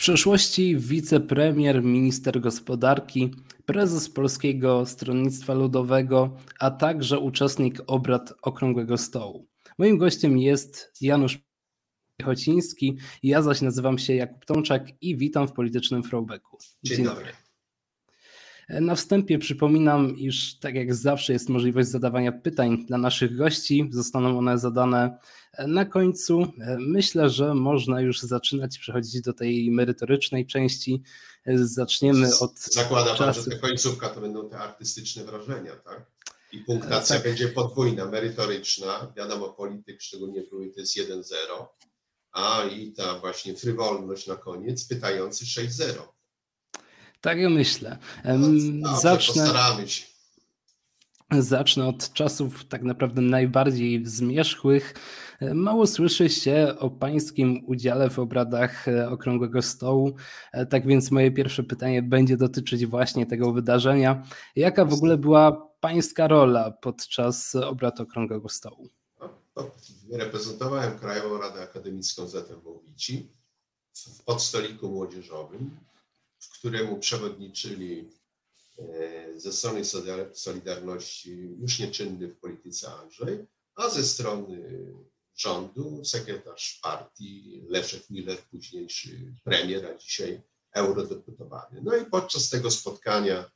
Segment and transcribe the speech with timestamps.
[0.00, 3.34] przeszłości wicepremier, minister gospodarki,
[3.66, 9.46] prezes Polskiego Stronnictwa Ludowego, a także uczestnik obrad Okrągłego Stołu.
[9.78, 11.38] Moim gościem jest Janusz
[12.24, 16.58] Chociński, ja zaś nazywam się Jakub Tomczak i witam w politycznym throwbacku.
[16.82, 17.26] Dzień, Dzień dobry.
[18.70, 23.88] Na wstępie przypominam, iż tak jak zawsze jest możliwość zadawania pytań dla naszych gości.
[23.92, 25.18] Zostaną one zadane
[25.66, 26.46] na końcu.
[26.78, 31.02] Myślę, że można już zaczynać przechodzić do tej merytorycznej części.
[31.54, 32.58] Zaczniemy od.
[32.58, 33.50] Zakładam, czasu...
[33.50, 36.06] że ta końcówka to będą te artystyczne wrażenia, tak?
[36.52, 37.24] I punktacja tak.
[37.24, 39.12] będzie podwójna, merytoryczna.
[39.16, 41.34] Wiadomo, polityk, szczególnie były, to jest 1-0.
[42.32, 45.92] A i ta właśnie frywolność na koniec, pytający 6-0.
[47.20, 47.98] Tak ja myślę.
[48.72, 50.10] No, zacznę, postaramy się.
[51.38, 54.94] Zacznę od czasów tak naprawdę najbardziej zmierzchłych.
[55.54, 60.16] Mało słyszy się o pańskim udziale w obradach e, Okrągłego Stołu.
[60.52, 64.22] E, tak więc moje pierwsze pytanie będzie dotyczyć właśnie tego wydarzenia.
[64.56, 68.88] Jaka w ogóle była pańska rola podczas obrad Okrągłego Stołu?
[69.56, 69.70] No,
[70.12, 73.32] reprezentowałem Krajową Radę Akademicką ZMW Wici
[73.94, 74.88] w podstoliku
[76.40, 78.10] młodzieżowym któremu przewodniczyli
[78.78, 79.82] e, ze strony
[80.34, 84.92] Solidarności już nieczynny w polityce Andrzej, a ze strony
[85.36, 91.80] rządu sekretarz partii Leszek Miller, późniejszy premier, a dzisiaj eurodeputowany.
[91.82, 93.50] No i podczas tego spotkania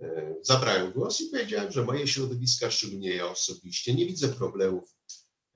[0.00, 4.94] e, zabrałem głos i powiedziałem, że moje środowiska, szczególnie ja osobiście, nie widzę problemów,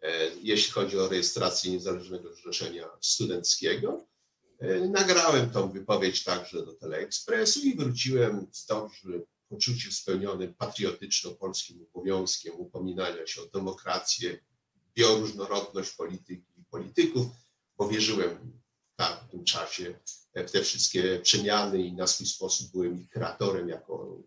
[0.01, 4.10] e, jeśli chodzi o rejestrację Niezależnego Zrzeszenia Studenckiego,
[4.91, 9.09] nagrałem tą wypowiedź także do Teleekspresu i wróciłem z dobrze
[9.49, 14.39] poczuciem spełnionym patriotyczno-polskim obowiązkiem upominania się o demokrację,
[14.95, 17.27] bioróżnorodność polityki i polityków,
[17.79, 18.61] bo wierzyłem
[18.99, 19.99] w tym czasie
[20.35, 24.23] w te wszystkie przemiany i na swój sposób byłem ich kreatorem jako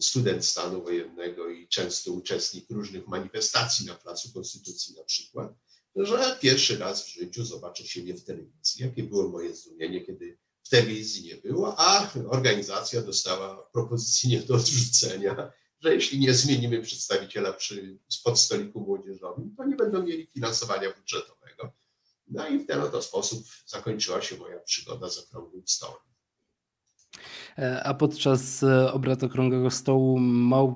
[0.00, 5.52] student stanu wojennego i często uczestnik różnych manifestacji na Placu Konstytucji na przykład
[5.96, 8.84] że pierwszy raz w życiu zobaczę siebie w telewizji.
[8.84, 14.54] Jakie było moje zdumienie, kiedy w telewizji nie było, a organizacja dostała propozycję nie do
[14.54, 20.92] odrzucenia, że jeśli nie zmienimy przedstawiciela przy spod stoliku młodzieżowym, to nie będą mieli finansowania
[20.92, 21.72] budżetowego.
[22.28, 26.15] No i w ten oto sposób zakończyła się moja przygoda z okrągłym stołem.
[27.58, 30.20] E, a podczas e, obrad Okrągłego Stołu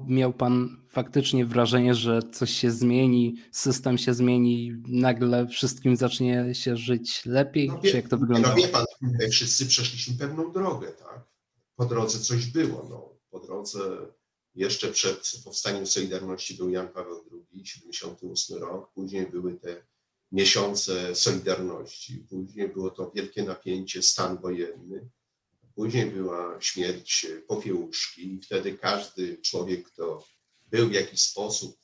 [0.07, 6.77] miał Pan faktycznie wrażenie, że coś się zmieni, system się zmieni, nagle wszystkim zacznie się
[6.77, 7.69] żyć lepiej?
[7.69, 8.49] No, wie, czy jak to wygląda?
[8.49, 8.85] No wie Pan,
[9.31, 11.25] wszyscy przeszliśmy pewną drogę, tak?
[11.77, 13.15] Po drodze coś było, no.
[13.31, 13.81] Po drodze
[14.55, 19.83] jeszcze przed powstaniem Solidarności był Jan Paweł II, 78 rok, później były te
[20.33, 25.09] miesiące Solidarności, później było to wielkie napięcie, stan wojenny,
[25.81, 30.25] Później była śmierć Popiełuszki i wtedy każdy człowiek, kto
[30.71, 31.79] był w jakiś sposób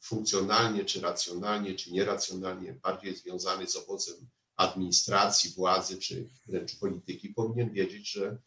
[0.00, 4.16] funkcjonalnie, czy racjonalnie, czy nieracjonalnie bardziej związany z obozem
[4.56, 8.38] administracji, władzy, czy wręcz polityki, powinien wiedzieć, że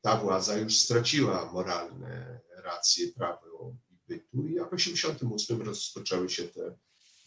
[0.00, 4.46] ta władza już straciła moralne racje, prawo i bytu.
[4.46, 6.78] I w 1988 rozpoczęły się te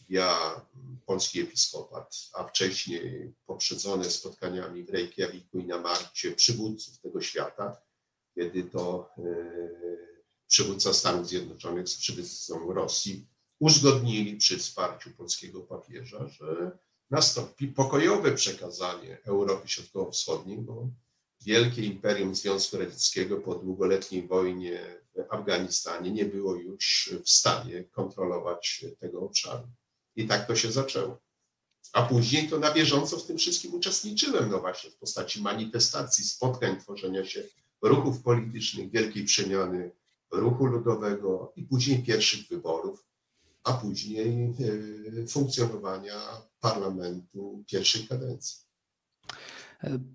[0.10, 0.62] ja,
[1.06, 7.82] polski episkopat, a wcześniej poprzedzone spotkaniami w Reykjaviku i na Marcie przywódców tego świata,
[8.36, 9.24] kiedy to e,
[10.48, 13.28] przywódca Stanów Zjednoczonych z przywódcą Rosji
[13.60, 16.78] uzgodnili przy wsparciu polskiego papieża, że
[17.10, 20.90] nastąpi pokojowe przekazanie Europy Środkowo-Wschodniej, bo
[21.42, 28.86] wielkie imperium Związku Radzieckiego po długoletniej wojnie w Afganistanie nie było już w stanie kontrolować
[29.00, 29.68] tego obszaru.
[30.16, 31.22] I tak to się zaczęło.
[31.94, 36.80] A później to na bieżąco w tym wszystkim uczestniczyłem, no właśnie w postaci manifestacji, spotkań,
[36.80, 37.44] tworzenia się
[37.82, 39.92] ruchów politycznych, wielkiej przemiany
[40.32, 43.06] ruchu ludowego i później pierwszych wyborów,
[43.64, 44.54] a później
[45.24, 48.63] e, funkcjonowania parlamentu pierwszej kadencji.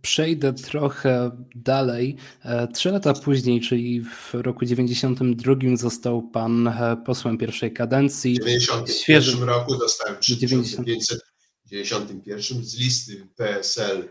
[0.02, 2.16] Przejdę trochę dalej.
[2.44, 8.34] E, trzy lata później, czyli w roku 92 został pan e, posłem pierwszej kadencji.
[8.34, 14.08] W 1991 roku dostałem 1991 z listy PSL.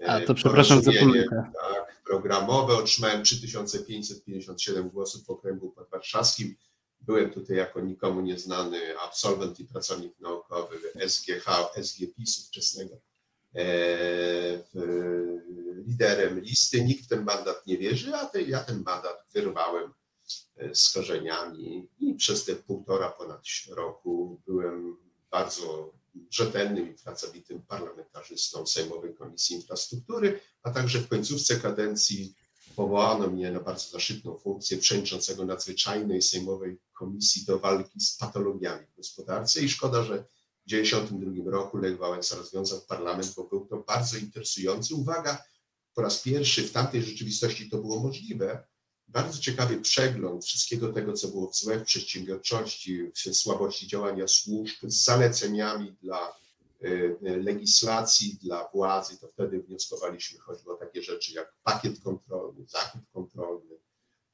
[0.00, 1.50] E, A to przepraszam za pomyłkę.
[1.62, 2.74] Tak, programowe.
[2.74, 6.56] Otrzymałem 3557 głosów w okręgu podwarszawskim.
[7.00, 10.76] Byłem tutaj jako nikomu nieznany absolwent i pracownik naukowy
[11.06, 11.46] SGH,
[11.82, 13.00] SG PiS ówczesnego
[15.86, 16.84] liderem listy.
[16.84, 19.92] Nikt w ten mandat nie wierzy, a te, ja ten mandat wyrwałem
[20.56, 24.96] e, z korzeniami i przez te półtora ponad roku byłem
[25.30, 25.92] bardzo
[26.30, 32.34] rzetelnym i pracowitym parlamentarzystą Sejmowej Komisji Infrastruktury, a także w końcówce kadencji
[32.76, 38.96] powołano mnie na bardzo zaszczytną funkcję przewodniczącego nadzwyczajnej Sejmowej Komisji do walki z patologiami w
[38.96, 40.24] gospodarce i szkoda, że
[40.68, 44.94] 1992 roku Lech Wałęsa rozwiązał parlament, bo był to bardzo interesujący.
[44.94, 45.44] Uwaga,
[45.94, 48.64] po raz pierwszy w tamtej rzeczywistości to było możliwe.
[49.08, 55.04] Bardzo ciekawy przegląd wszystkiego tego, co było złe w przedsiębiorczości, w słabości działania służb, z
[55.04, 56.32] zaleceniami dla
[56.84, 59.18] y, legislacji, dla władzy.
[59.18, 63.74] To wtedy wnioskowaliśmy choćby o takie rzeczy jak pakiet kontrolny, zakup kontrolny,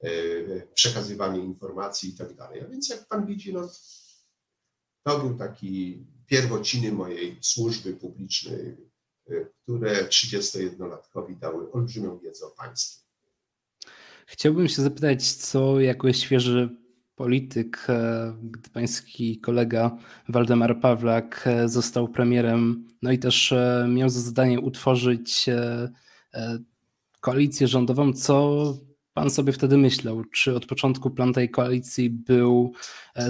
[0.05, 2.61] y, przekazywanie informacji i tak dalej.
[2.61, 3.69] A więc jak pan widzi, no,
[5.03, 8.77] to był taki pierwociny mojej służby publicznej,
[9.31, 13.05] y, które 31-latkowi dały olbrzymią wiedzę o państwie.
[14.27, 16.85] Chciałbym się zapytać, co jako świeży
[17.17, 19.97] polityk, e, gdy pański kolega
[20.29, 25.47] Waldemar Pawlak e, został premierem, no i też e, miał za zadanie utworzyć
[27.21, 28.65] koalicję rządową, co
[29.13, 30.25] pan sobie wtedy myślał?
[30.25, 32.73] Czy od początku plan tej koalicji był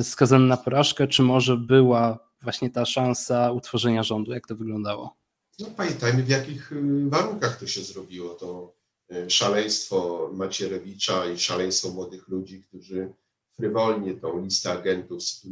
[0.03, 4.33] skazany na porażkę, czy może była właśnie ta szansa utworzenia rządu?
[4.33, 5.17] Jak to wyglądało?
[5.59, 8.35] No pamiętajmy, w jakich y, warunkach to się zrobiło.
[8.35, 8.75] To
[9.13, 13.13] y, szaleństwo Macierewicza i szaleństwo młodych ludzi, którzy
[13.57, 15.49] frywolnie tą listę agentów y,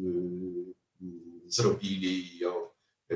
[1.46, 2.52] zrobili i ją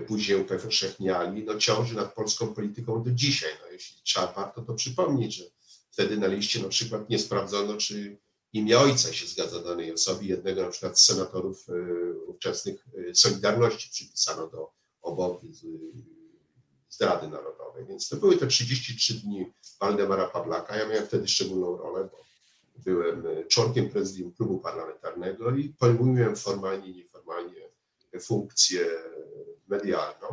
[0.07, 3.51] później upowszechniali, no ciąży nad polską polityką do dzisiaj.
[3.63, 5.45] No, jeśli trzeba, warto to przypomnieć, że
[5.91, 8.19] wtedy na liście na przykład nie sprawdzono, czy
[8.57, 10.29] imię ojca się zgadza danej osobie.
[10.29, 11.67] Jednego na przykład z senatorów
[12.27, 14.71] ówczesnych Solidarności przypisano do
[15.03, 15.49] obowy
[16.97, 17.87] zdrady narodowej.
[17.87, 20.77] Więc to były te 33 dni Waldemara Pawlaka.
[20.77, 22.25] Ja miałem wtedy szczególną rolę, bo
[22.77, 27.69] byłem e, członkiem prezydium klubu parlamentarnego i pełniłem formalnie i nieformalnie
[28.21, 28.87] funkcję
[29.69, 30.27] medialną.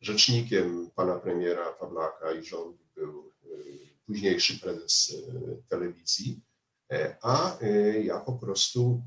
[0.00, 3.48] Rzecznikiem pana premiera Pawlaka i rządu był e,
[4.06, 6.40] późniejszy prezes e, telewizji,
[7.22, 7.58] a
[8.02, 9.02] ja po prostu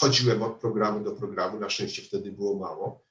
[0.00, 1.60] chodziłem od programu do programu.
[1.60, 3.10] Na szczęście wtedy było mało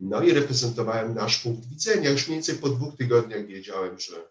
[0.00, 2.10] no i reprezentowałem nasz punkt widzenia.
[2.10, 4.28] Już mniej więcej po dwóch tygodniach wiedziałem, że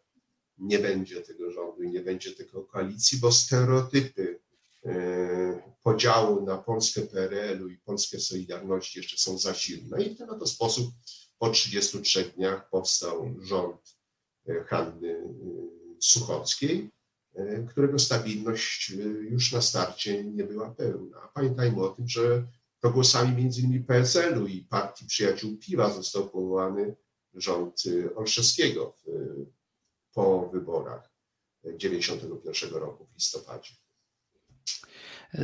[0.58, 4.40] nie będzie tego rządu i nie będzie tego koalicji, bo stereotypy
[4.86, 10.04] e, podziału na Polskę PRL-u i Polskę Solidarności jeszcze są za silne.
[10.04, 10.94] I w ten oto sposób
[11.40, 13.98] po 33 dniach powstał rząd
[14.48, 15.24] e, Hanny e,
[16.02, 16.92] Suchockiej,
[17.70, 18.90] którego stabilność
[19.30, 21.30] już na starcie nie była pełna.
[21.34, 22.48] Pamiętajmy o tym, że
[22.80, 23.84] to głosami m.in.
[23.84, 26.96] PSL-u i Partii Przyjaciół Piwa został powołany
[27.34, 29.10] rząd y, Olszewskiego w,
[30.14, 31.12] po wyborach
[31.62, 33.74] 1991 roku w listopadzie.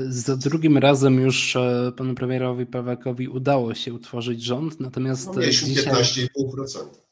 [0.10, 5.70] Za drugim razem już e, panu premierowi Pawlakowi udało się utworzyć rząd, natomiast no, dzisiaj...
[5.70, 7.11] 15,5%.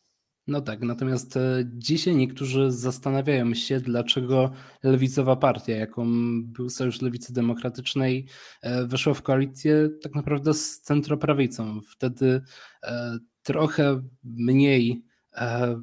[0.49, 4.51] No tak, natomiast e, dzisiaj niektórzy zastanawiają się, dlaczego
[4.83, 6.05] lewicowa partia, jaką
[6.43, 8.27] był Sojusz Lewicy Demokratycznej,
[8.61, 11.81] e, weszła w koalicję tak naprawdę z centroprawicą.
[11.91, 12.41] Wtedy
[12.83, 15.09] e, trochę mniej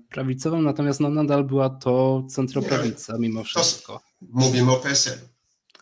[0.08, 4.00] prawicową, natomiast no nadal była to centroprawica mimo wszystko.
[4.20, 5.18] Mówimy o PSL.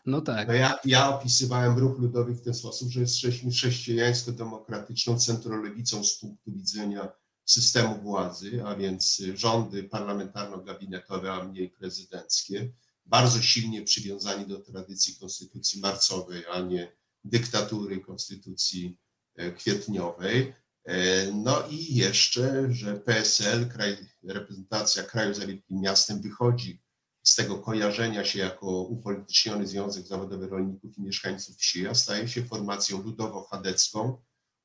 [0.06, 0.48] No tak.
[0.48, 6.52] No ja, ja opisywałem ruch ludowy w ten sposób, że jesteśmy chrześcijańsko-demokratyczną centrolewicą z punktu
[6.52, 7.08] widzenia
[7.44, 12.72] systemu władzy, a więc rządy parlamentarno-gabinetowe, a mniej prezydenckie,
[13.06, 16.92] bardzo silnie przywiązani do tradycji konstytucji marcowej, a nie
[17.24, 18.98] dyktatury konstytucji
[19.36, 20.54] e, kwietniowej.
[20.84, 26.84] E, no i jeszcze, że PSL, kraj, reprezentacja kraju za wielkim miastem, wychodzi
[27.22, 32.44] z tego kojarzenia się jako upolityczniony Związek Zawodowy Rolników i Mieszkańców Wsi, a staje się
[32.44, 34.16] formacją ludowo-chadecką,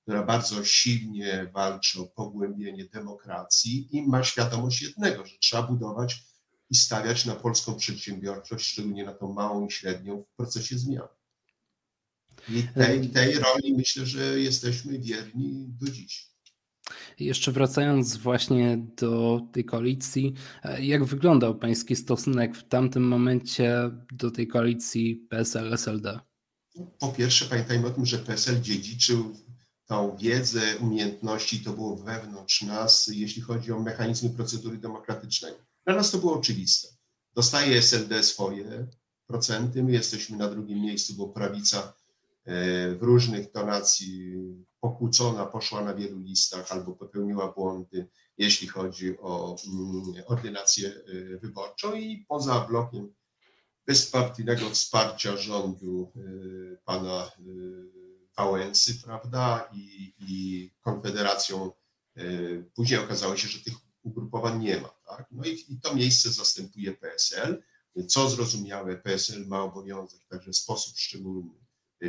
[0.09, 6.23] która bardzo silnie walczy o pogłębienie demokracji i ma świadomość jednego, że trzeba budować
[6.69, 11.07] i stawiać na polską przedsiębiorczość, szczególnie na tą małą i średnią w procesie zmian.
[12.49, 16.29] I tej, tej roli myślę, że jesteśmy wierni do dziś.
[17.19, 20.33] Jeszcze wracając właśnie do tej koalicji,
[20.79, 26.19] jak wyglądał pański stosunek w tamtym momencie do tej koalicji PSL-SLD?
[26.99, 29.48] Po pierwsze, pamiętajmy o tym, że PSL dziedziczył
[29.89, 35.53] tą wiedzę, umiejętności, to było wewnątrz nas, jeśli chodzi o mechanizmy procedury demokratycznej.
[35.85, 36.87] Dla nas to było oczywiste.
[37.33, 38.87] Dostaje SLD swoje
[39.27, 41.93] procenty, my jesteśmy na drugim miejscu, bo prawica
[42.45, 44.35] e, w różnych tonacji
[44.79, 51.95] pokłócona poszła na wielu listach albo popełniła błędy, jeśli chodzi o mm, ordynację e, wyborczą
[51.95, 53.13] i poza blokiem
[53.87, 56.21] bezpartyjnego wsparcia rządu e,
[56.85, 57.31] pana
[58.39, 61.71] Wałęsy, prawda, i, i Konfederacją
[62.73, 64.89] Później okazało się, że tych ugrupowań nie ma.
[65.07, 65.27] Tak?
[65.31, 67.63] No i, i to miejsce zastępuje PSL.
[68.07, 71.51] Co zrozumiałe, PSL ma obowiązek także w sposób szczególny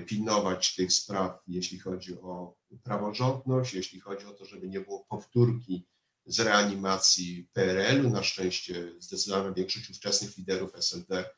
[0.06, 5.86] pilnować tych spraw, jeśli chodzi o praworządność, jeśli chodzi o to, żeby nie było powtórki
[6.26, 8.10] z reanimacji PRL-u.
[8.10, 11.30] Na szczęście zdecydowana większość ówczesnych liderów SLD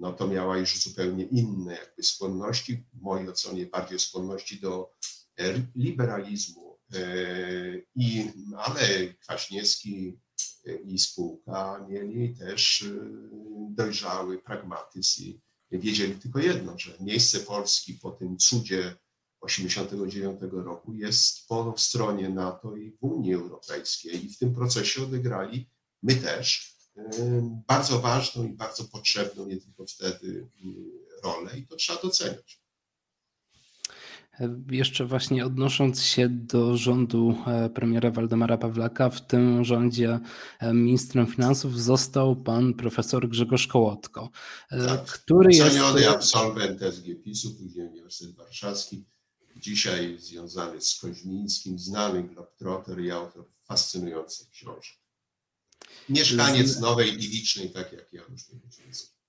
[0.00, 4.94] no to miała już zupełnie inne jakby skłonności, w mojej ocenie bardziej skłonności do
[5.76, 6.78] liberalizmu.
[6.94, 7.02] E,
[7.94, 10.18] I, ale Kwaśniewski
[10.84, 12.94] i spółka mieli też e,
[13.70, 15.22] dojrzały pragmatyzm
[15.70, 18.96] i wiedzieli tylko jedno, że miejsce Polski po tym cudzie
[19.46, 25.70] 1989 roku jest po stronie NATO i Unii Europejskiej i w tym procesie odegrali
[26.02, 26.79] my też
[27.68, 30.48] bardzo ważną i bardzo potrzebną nie tylko wtedy
[31.24, 32.60] rolę i to trzeba doceniać.
[34.70, 40.20] Jeszcze właśnie odnosząc się do rządu e, premiera Waldemara Pawlaka, w tym rządzie
[40.60, 44.30] e, ministrem finansów został pan profesor Grzegorz Kołotko,
[44.70, 45.04] e, tak.
[45.04, 45.78] który jest...
[46.08, 49.04] absolwent SGPiS-u, później Uniwersytet Warszawski,
[49.56, 54.99] dzisiaj związany z Koźmińskim, znany globetrotter i autor fascynujących książek.
[56.08, 59.20] Mieszkaniec nowej i licznej, tak jak Janusz Mieczyński.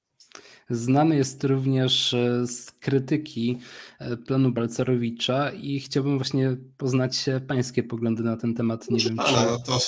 [0.69, 3.59] Znany jest również e, z krytyki
[3.99, 8.89] e, planu Balcerowicza i chciałbym właśnie poznać pańskie poglądy na ten temat.
[8.89, 9.65] Nie wiem, pana, czy...
[9.65, 9.79] to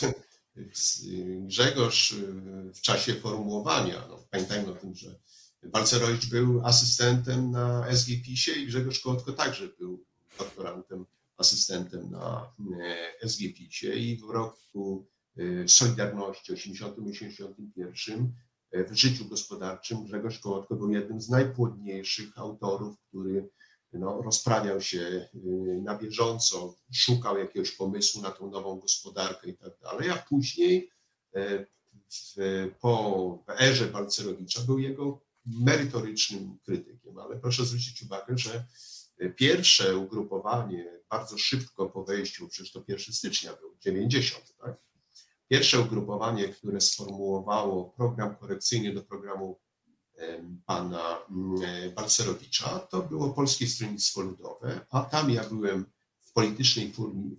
[1.40, 5.20] Grzegorz e, w czasie formułowania, no, pamiętajmy o tym, że
[5.64, 10.04] Balcerowicz był asystentem na SGPiS-ie i Grzegorz Kołotko także był
[10.40, 11.06] doktorantem,
[11.38, 12.54] asystentem na
[13.24, 15.08] SGPiS-ie i w roku
[15.68, 18.28] Solidarności 80-81
[18.74, 23.50] w życiu gospodarczym Grzegorz Kołotko był jednym z najpłodniejszych autorów, który
[23.94, 25.30] no, rozprawiał się y,
[25.84, 30.90] na bieżąco, szukał jakiegoś pomysłu na tą nową gospodarkę i tak dalej, a później
[32.14, 37.18] w, po erze Balcerowicza był jego merytorycznym krytykiem.
[37.18, 38.66] Ale proszę zwrócić uwagę, że
[39.36, 44.93] pierwsze ugrupowanie bardzo szybko po wejściu, przecież to 1 stycznia był, 90, tak?
[45.54, 49.60] Pierwsze ugrupowanie, które sformułowało program korekcyjny do programu
[50.66, 55.86] pana mm, Balcerowicza, to było Polskie Stronnictwo Ludowe, a tam ja byłem
[56.22, 56.94] w politycznej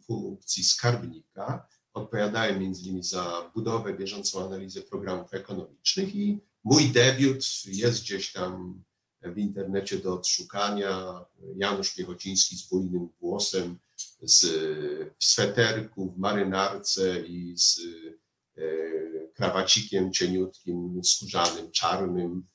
[0.07, 8.03] funkcji skarbnika, odpowiadałem między innymi za budowę, bieżącą analizę programów ekonomicznych i mój debiut jest
[8.03, 8.83] gdzieś tam
[9.23, 11.25] w internecie do odszukania.
[11.57, 13.79] Janusz Piechociński z bujnym głosem,
[14.23, 14.47] z,
[15.19, 17.81] sweterku, w marynarce i z
[18.57, 18.63] e,
[19.35, 22.47] krawacikiem cieniutkim, skórzanym, czarnym,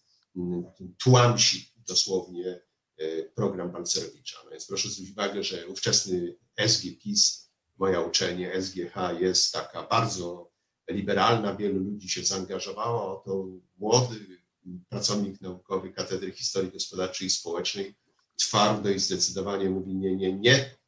[1.04, 2.62] tłamsi dosłownie
[2.98, 4.38] e, program Balcerowicza.
[4.46, 6.38] No więc proszę zwrócić uwagę, że ówczesny
[6.68, 10.52] SGPiS, moja uczenie SGH jest taka bardzo
[10.90, 14.40] liberalna, wielu ludzi się zaangażowało, to młody
[14.90, 17.96] pracownik naukowy Katedry Historii Gospodarczej i Społecznej
[18.36, 20.79] twardo i zdecydowanie mówi nie, nie, nie.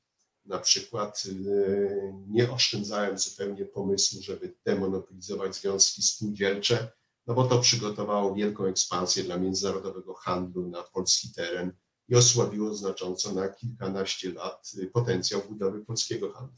[0.45, 6.91] Na przykład y, nie oszczędzałem zupełnie pomysłu, żeby demonopolizować związki spółdzielcze,
[7.27, 11.73] no bo to przygotowało wielką ekspansję dla międzynarodowego handlu na polski teren
[12.09, 16.57] i osłabiło znacząco na kilkanaście lat potencjał budowy polskiego handlu.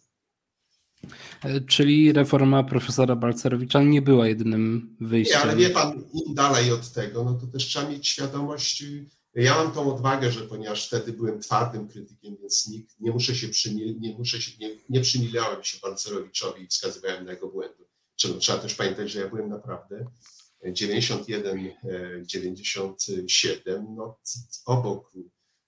[1.44, 5.38] E, czyli reforma profesora Balcerowicza nie była jedynym wyjściem.
[5.38, 8.84] Nie, ale wie pan, im dalej od tego, no to też trzeba mieć świadomość.
[9.36, 13.48] Ja mam tą odwagę, że ponieważ wtedy byłem twardym krytykiem, więc nikt, nie muszę się
[13.48, 17.86] przymil, nie muszę się, nie, nie przymilałem się Balcerowiczowi i wskazywałem na jego błędy.
[18.16, 20.06] Trzeba, trzeba też pamiętać, że ja byłem naprawdę
[20.66, 21.72] 91,
[22.26, 24.20] 97, no
[24.66, 25.12] obok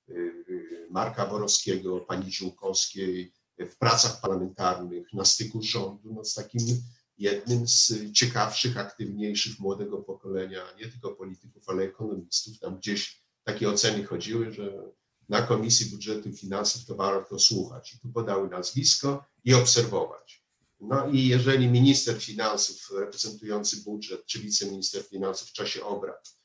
[0.09, 6.61] y, Marka Borowskiego, pani Ziółkowskiej, w pracach parlamentarnych, na styku rządu, no z takim
[7.17, 12.59] jednym z ciekawszych, aktywniejszych młodego pokolenia, nie tylko polityków, ale ekonomistów.
[12.59, 14.91] Tam gdzieś takie oceny chodziły, że
[15.29, 17.93] na Komisji Budżetu i Finansów to warto słuchać.
[17.93, 20.45] I tu podały nazwisko i obserwować.
[20.79, 26.35] No i jeżeli minister finansów reprezentujący budżet, czy wiceminister finansów w czasie obrad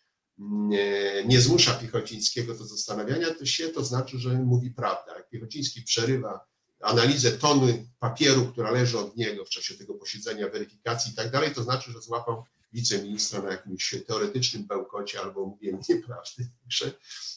[0.41, 5.13] nie, nie zmusza Piechocińskiego do zastanawiania się, to znaczy, że mówi prawdę.
[5.17, 6.41] Jak Piechociński przerywa
[6.81, 11.55] analizę tony papieru, która leży od niego w czasie tego posiedzenia, weryfikacji i tak dalej,
[11.55, 16.49] to znaczy, że złapał wiceministra na jakimś teoretycznym bełkocie albo mówiłem nieprawdy.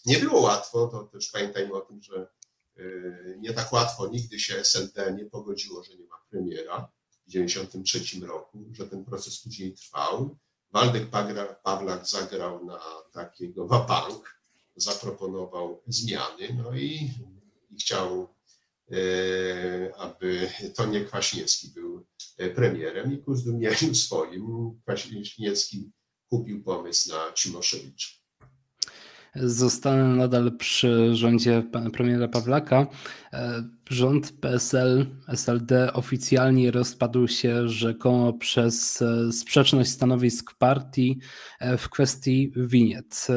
[0.06, 2.28] Nie było łatwo, to też pamiętajmy o tym, że
[2.78, 8.26] y, nie tak łatwo nigdy się SLD nie pogodziło, że nie ma premiera w 1993
[8.26, 10.38] roku, że ten proces później trwał.
[10.72, 11.10] Waldek
[11.64, 12.80] Pawlak zagrał na
[13.12, 14.42] takiego wabank,
[14.76, 17.12] zaproponował zmiany, no i,
[17.72, 18.33] i chciał
[19.98, 22.06] aby to nie Kwaśniewski był
[22.56, 23.14] premierem.
[23.14, 25.92] I ku zdumieniu swoim Kwaśniewski
[26.30, 28.23] kupił pomysł na Cimoszewicza
[29.36, 32.88] zostanę nadal przy rządzie pana premiera Pawlaka.
[33.34, 41.20] E, rząd PSL, SLD oficjalnie rozpadł się rzekomo przez e, sprzeczność stanowisk partii
[41.60, 43.28] e, w kwestii winiet.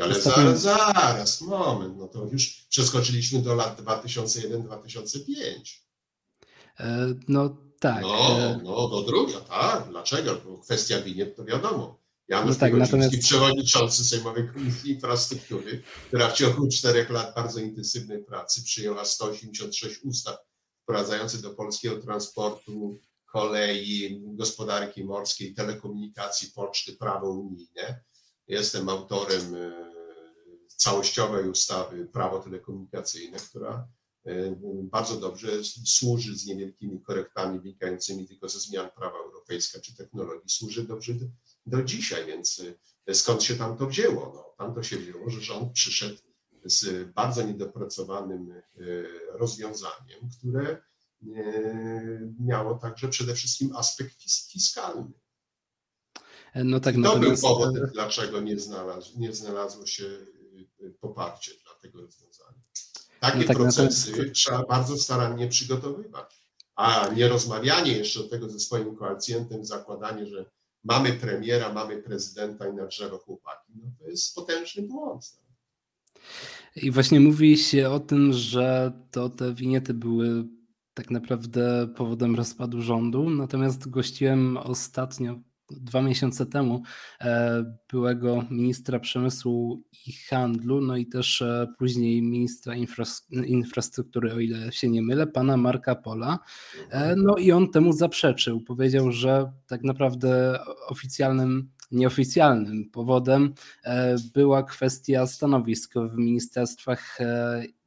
[0.00, 0.56] Ale Ostatnio...
[0.56, 5.82] zaraz, zaraz, moment, no to już przeskoczyliśmy do lat 2001-2005.
[7.28, 8.02] No tak.
[8.02, 9.88] No, no do druga, tak.
[9.90, 10.40] Dlaczego?
[10.44, 12.01] Bo kwestia winiet to wiadomo.
[12.32, 13.18] Janusz no tak, natomiast...
[13.18, 20.36] przewodniczący Sejmowej Komisji Infrastruktury, która w ciągu czterech lat bardzo intensywnej pracy przyjęła 186 ustaw
[20.82, 23.00] wprowadzających do polskiego transportu,
[23.32, 28.00] kolei, gospodarki morskiej, telekomunikacji, poczty, prawo unijne.
[28.48, 29.92] Jestem autorem e,
[30.76, 33.88] całościowej ustawy prawo telekomunikacyjne, która
[34.26, 35.48] e, bardzo dobrze
[35.86, 41.12] służy z niewielkimi korektami wynikającymi tylko ze zmian prawa europejskiego czy technologii, służy dobrze
[41.66, 42.58] do dzisiaj, więc
[43.08, 44.32] y, skąd się tam to wzięło?
[44.34, 46.18] No, tam to się wzięło, że rząd przyszedł
[46.64, 50.82] z bardzo niedopracowanym y, rozwiązaniem, które
[51.22, 54.16] y, miało także przede wszystkim aspekt
[54.50, 55.12] fiskalny.
[56.54, 58.56] No tak, to był powód, dlaczego nie,
[59.16, 60.04] nie znalazło się
[61.00, 62.62] poparcie dla tego rozwiązania.
[63.20, 64.34] Takie no tak, procesy natomiast...
[64.34, 66.48] trzeba bardzo starannie przygotowywać.
[66.76, 70.50] A nie rozmawianie jeszcze do tego ze swoim koalicjentem, zakładanie, że
[70.84, 75.38] mamy premiera, mamy prezydenta i na drzewo chłopaki, no to jest potężny błąd.
[75.42, 75.54] No.
[76.76, 80.44] I właśnie mówi się o tym, że to te winiety były
[80.94, 85.40] tak naprawdę powodem rozpadu rządu, natomiast gościłem ostatnio
[85.80, 86.82] dwa miesiące temu
[87.20, 92.74] e, byłego ministra przemysłu i handlu, no i też e, później ministra
[93.46, 96.38] infrastruktury, o ile się nie mylę, pana Marka Pola.
[96.90, 98.60] E, no i on temu zaprzeczył.
[98.60, 103.54] Powiedział, że tak naprawdę oficjalnym nieoficjalnym powodem
[104.34, 107.18] była kwestia stanowisk w ministerstwach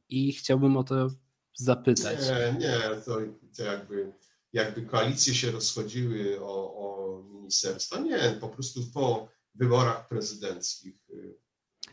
[0.08, 1.08] i chciałbym o to
[1.54, 2.18] zapytać.
[2.28, 3.18] Nie, nie, to,
[3.56, 4.12] to jakby,
[4.56, 8.00] jakby koalicje się rozchodziły o, o ministerstwa.
[8.00, 10.94] Nie, po prostu po wyborach prezydenckich.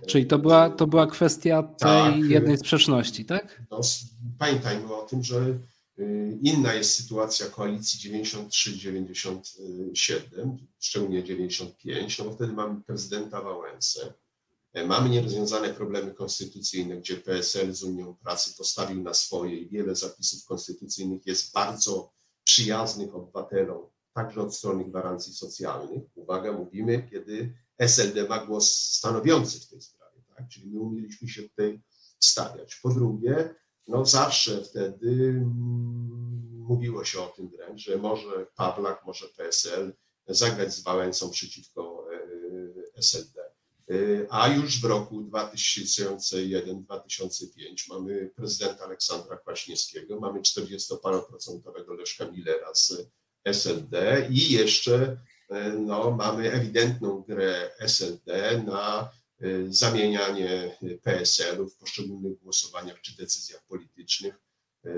[0.07, 3.61] Czyli to była, to była kwestia tej tak, jednej sprzeczności, tak?
[3.71, 3.81] No,
[4.39, 5.59] pamiętajmy o tym, że
[5.99, 14.13] y, inna jest sytuacja koalicji 93-97, szczególnie 95, no bo wtedy mamy prezydenta Wałęsę.
[14.73, 19.95] E, mamy nierozwiązane problemy konstytucyjne, gdzie PSL z Unią Pracy postawił na swoje i wiele
[19.95, 26.03] zapisów konstytucyjnych jest bardzo przyjaznych obywatelom także od strony gwarancji socjalnych.
[26.15, 30.47] Uwaga, mówimy, kiedy SLD ma głos stanowiący w tej sprawie, tak?
[30.47, 31.81] czyli my umieliśmy się tutaj
[32.19, 32.75] stawiać.
[32.75, 33.55] Po drugie,
[33.87, 36.23] no zawsze wtedy mm,
[36.57, 39.93] mówiło się o tym wręcz, że może Pawlak, może PSL
[40.27, 43.42] zagrać z Wałęsą przeciwko e, SLD.
[44.29, 52.93] A już w roku 2001-2005 mamy prezydenta Aleksandra Kwaśniewskiego, mamy 40-paroprocentowego Leszka Millera z
[53.43, 55.17] SLD i jeszcze
[55.49, 63.65] e, no, mamy ewidentną grę SLD na e, zamienianie PSL-u w poszczególnych głosowaniach czy decyzjach
[63.67, 64.35] politycznych
[64.85, 64.89] e,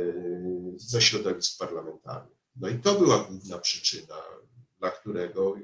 [0.75, 2.37] ze środowisk parlamentarnych.
[2.55, 4.21] No i to była główna przyczyna,
[4.79, 5.55] dla którego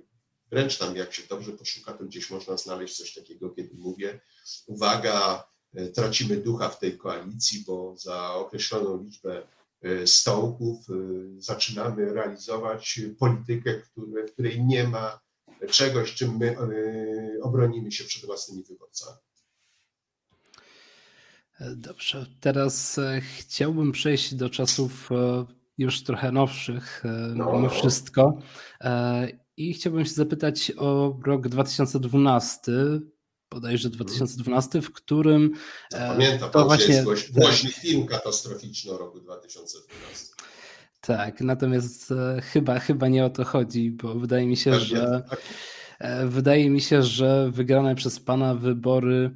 [0.52, 4.20] wręcz tam jak się dobrze poszuka, to gdzieś można znaleźć coś takiego, kiedy mówię,
[4.68, 5.48] uwaga,
[5.96, 9.44] tracimy ducha w tej koalicji, bo za określoną liczbę
[9.82, 10.94] E, stołków, e,
[11.38, 15.20] zaczynamy realizować politykę, które, w której nie ma
[15.72, 19.18] czegoś, czym my e, obronimy się przed własnymi wyborcami.
[21.76, 25.10] Dobrze, teraz chciałbym przejść do czasów
[25.78, 27.04] już trochę nowszych,
[27.36, 27.54] no.
[27.54, 28.42] mimo wszystko.
[29.58, 32.72] I chciałbym się zapytać o rok 2012
[33.52, 35.54] bodajże 2012, w którym.
[35.94, 37.80] E, pamiętam, to właśnie jest głośny tak.
[37.80, 40.34] film katastroficzny o roku 2012.
[41.02, 45.24] Tak, natomiast e, chyba, chyba nie o to chodzi, bo wydaje mi się, tak że
[45.30, 45.42] tak.
[46.00, 49.36] E, wydaje mi się, że wygrane przez pana wybory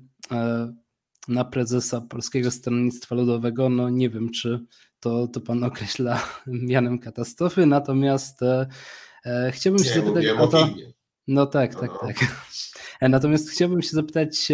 [1.28, 4.66] na prezesa Polskiego Stronnictwa Ludowego, no nie wiem, czy
[5.00, 8.40] to, to pan określa mianem katastrofy, natomiast
[9.52, 10.70] chciałbym się zapytać o to.
[11.28, 12.00] No tak, tak, no.
[12.00, 12.18] tak.
[13.02, 14.52] E, natomiast chciałbym się zapytać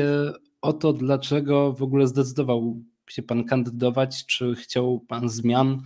[0.61, 5.81] o to, dlaczego w ogóle zdecydował się Pan kandydować, czy chciał Pan zmian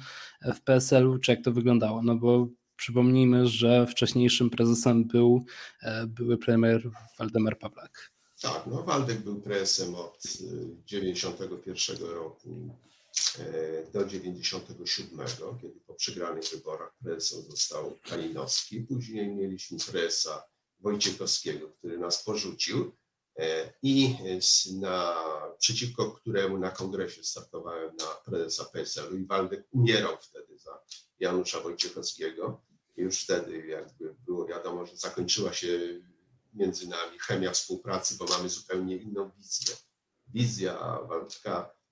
[0.55, 2.01] w PSL-u, czy jak to wyglądało?
[2.01, 5.45] No bo przypomnijmy, że wcześniejszym prezesem był
[5.81, 8.11] e, były premier Waldemar Pawlak.
[8.41, 10.23] Tak, no Waldek był prezesem od
[10.85, 12.49] 91 e, roku.
[13.93, 15.27] Do 97,
[15.61, 18.81] kiedy po przegranych wyborach prezesem został Kalinowski.
[18.81, 20.43] Później mieliśmy prezesa
[20.79, 22.95] Wojciechowskiego, który nas porzucił
[23.83, 24.15] i
[24.79, 25.15] na,
[25.59, 30.79] przeciwko któremu na kongresie startowałem na prezesa PSL-u i Waldek umierał wtedy za
[31.19, 32.61] Janusza Wojciechowskiego.
[32.97, 35.79] Już wtedy jakby było wiadomo, że zakończyła się
[36.53, 39.75] między nami chemia współpracy, bo mamy zupełnie inną wizję.
[40.27, 41.84] Wizja Waldka e,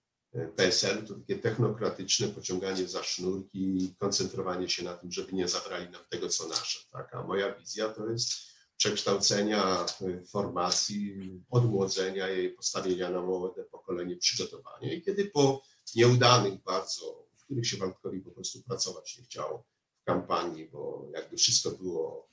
[0.55, 5.89] PSL to takie technokratyczne pociąganie za sznurki i koncentrowanie się na tym, żeby nie zabrali
[5.89, 6.79] nam tego, co nasze.
[6.91, 7.15] Tak?
[7.15, 8.31] A moja wizja to jest
[8.77, 11.15] przekształcenia e, formacji,
[11.49, 14.93] odmłodzenia jej, postawienia na młode pokolenie, przygotowania.
[14.93, 15.61] I kiedy po
[15.95, 19.63] nieudanych bardzo, w których się Waldkowi po prostu pracować nie chciało
[20.01, 22.27] w kampanii, bo jakby wszystko było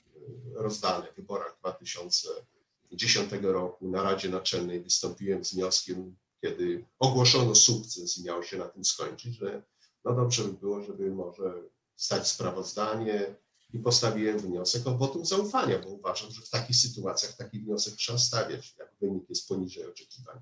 [0.53, 8.23] rozdane w wyborach 2010 roku na Radzie Naczelnej wystąpiłem z wnioskiem, kiedy ogłoszono sukces i
[8.23, 9.63] miało się na tym skończyć, że
[10.05, 11.53] no dobrze by było, żeby może
[11.95, 13.35] stać sprawozdanie
[13.73, 18.17] i postawiłem wniosek o wotum zaufania, bo uważam, że w takich sytuacjach taki wniosek trzeba
[18.17, 20.39] stawiać, jak wynik jest poniżej oczekiwań.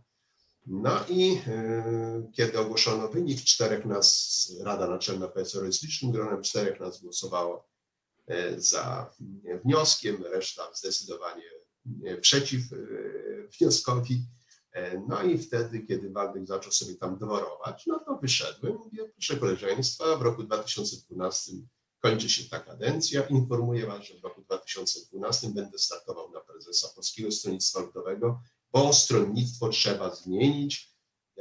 [0.68, 6.80] No i y, kiedy ogłoszono wynik, czterech nas, Rada Naczelna PSL jest licznym gronem, czterech
[6.80, 7.70] nas głosowało
[8.30, 9.14] E, za
[9.64, 11.44] wnioskiem, reszta zdecydowanie
[12.06, 12.78] e, przeciw e,
[13.48, 14.26] wnioskowi.
[15.08, 20.16] No i wtedy, kiedy Waldek zaczął sobie tam dworować, no to wyszedłem, mówię, proszę koleżeństwa,
[20.16, 21.52] w roku 2012
[22.00, 27.32] kończy się ta kadencja, informuję Was, że w roku 2012 będę startował na prezesa Polskiego
[27.32, 30.90] Stronnictwa Ludowego, bo stronnictwo trzeba zmienić,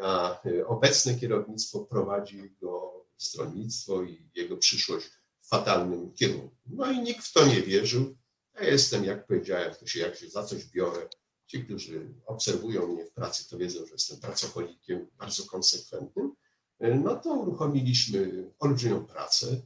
[0.02, 5.10] a obecne kierownictwo prowadzi go stronnictwo i jego przyszłość
[5.42, 6.56] fatalnym kierunku.
[6.66, 8.16] No i nikt w to nie wierzył.
[8.54, 11.08] Ja jestem, jak powiedziałem, to się jak się za coś biorę.
[11.48, 16.32] Ci, którzy obserwują mnie w pracy, to wiedzą, że jestem pracocholikiem bardzo konsekwentnym.
[16.80, 19.62] No to uruchomiliśmy olbrzymią pracę.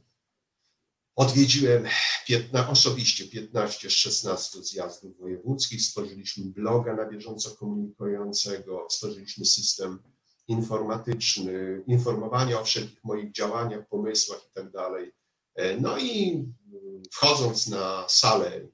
[1.15, 1.87] Odwiedziłem
[2.27, 9.99] 15, osobiście 15 z 16 zjazdów wojewódzkich, stworzyliśmy bloga na bieżąco komunikującego, stworzyliśmy system
[10.47, 14.71] informatyczny, informowania o wszelkich moich działaniach, pomysłach itd.
[14.71, 16.43] Tak no i
[17.11, 18.67] wchodząc na salę,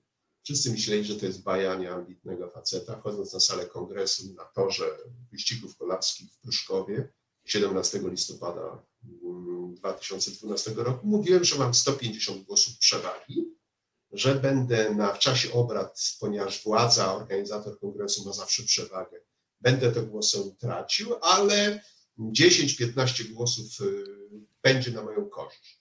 [0.43, 4.97] wszyscy myśleli, że to jest bajanie ambitnego faceta, wchodząc na salę kongresu na torze
[5.31, 7.13] wyścigów kolarskich w Pruszkowie
[7.45, 8.83] 17 listopada
[9.75, 13.55] 2012 mm, roku, mówiłem, że mam 150 głosów przewagi,
[14.11, 19.21] że będę na, w czasie obrad, ponieważ władza, organizator kongresu ma zawsze przewagę,
[19.61, 21.83] będę te głosy tracił, ale
[22.19, 24.03] 10-15 głosów y,
[24.63, 25.78] będzie na moją korzyść.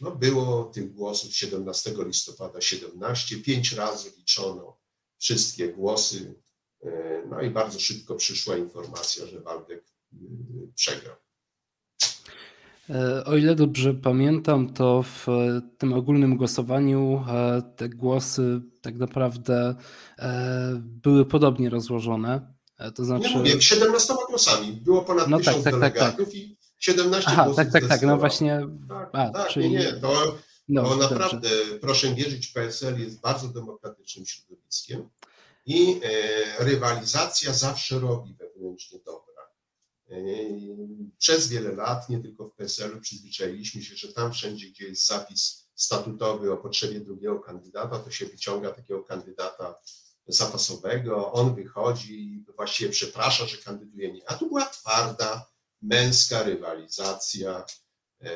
[0.00, 4.78] No było tych głosów 17 listopada 17, pięć razy liczono
[5.18, 6.34] wszystkie głosy,
[6.82, 10.16] e, no i bardzo szybko przyszła informacja, że Waldek e,
[10.74, 11.16] przegrał.
[12.90, 15.26] E, o ile dobrze pamiętam, to w
[15.78, 17.24] tym ogólnym głosowaniu
[17.76, 19.74] te głosy tak naprawdę
[20.80, 22.56] były podobnie rozłożone.
[22.94, 23.28] To znaczy...
[23.28, 24.72] Nie mówię, 17 głosami.
[24.72, 26.34] Było ponad no 1000 tak, tak, delegatów tak, tak.
[26.34, 28.60] i 17 Aha, głosów tak, tak, tak, no właśnie.
[28.88, 29.70] Tak, a, tak czyli...
[29.70, 31.48] nie, nie, to, no, to naprawdę,
[31.80, 35.08] proszę wierzyć, PSL jest bardzo demokratycznym środowiskiem
[35.66, 39.42] i e, rywalizacja zawsze robi wewnętrznie dobra.
[40.10, 40.16] E,
[41.18, 45.68] przez wiele lat, nie tylko w PSL-u, przyzwyczailiśmy się, że tam wszędzie, gdzie jest zapis
[45.74, 49.74] statutowy o potrzebie drugiego kandydata, to się wyciąga takiego kandydata
[50.28, 54.30] zapasowego, on wychodzi i właściwie przeprasza, że kandyduje nie.
[54.30, 55.46] A tu była twarda,
[55.82, 57.64] męska rywalizacja
[58.20, 58.30] e,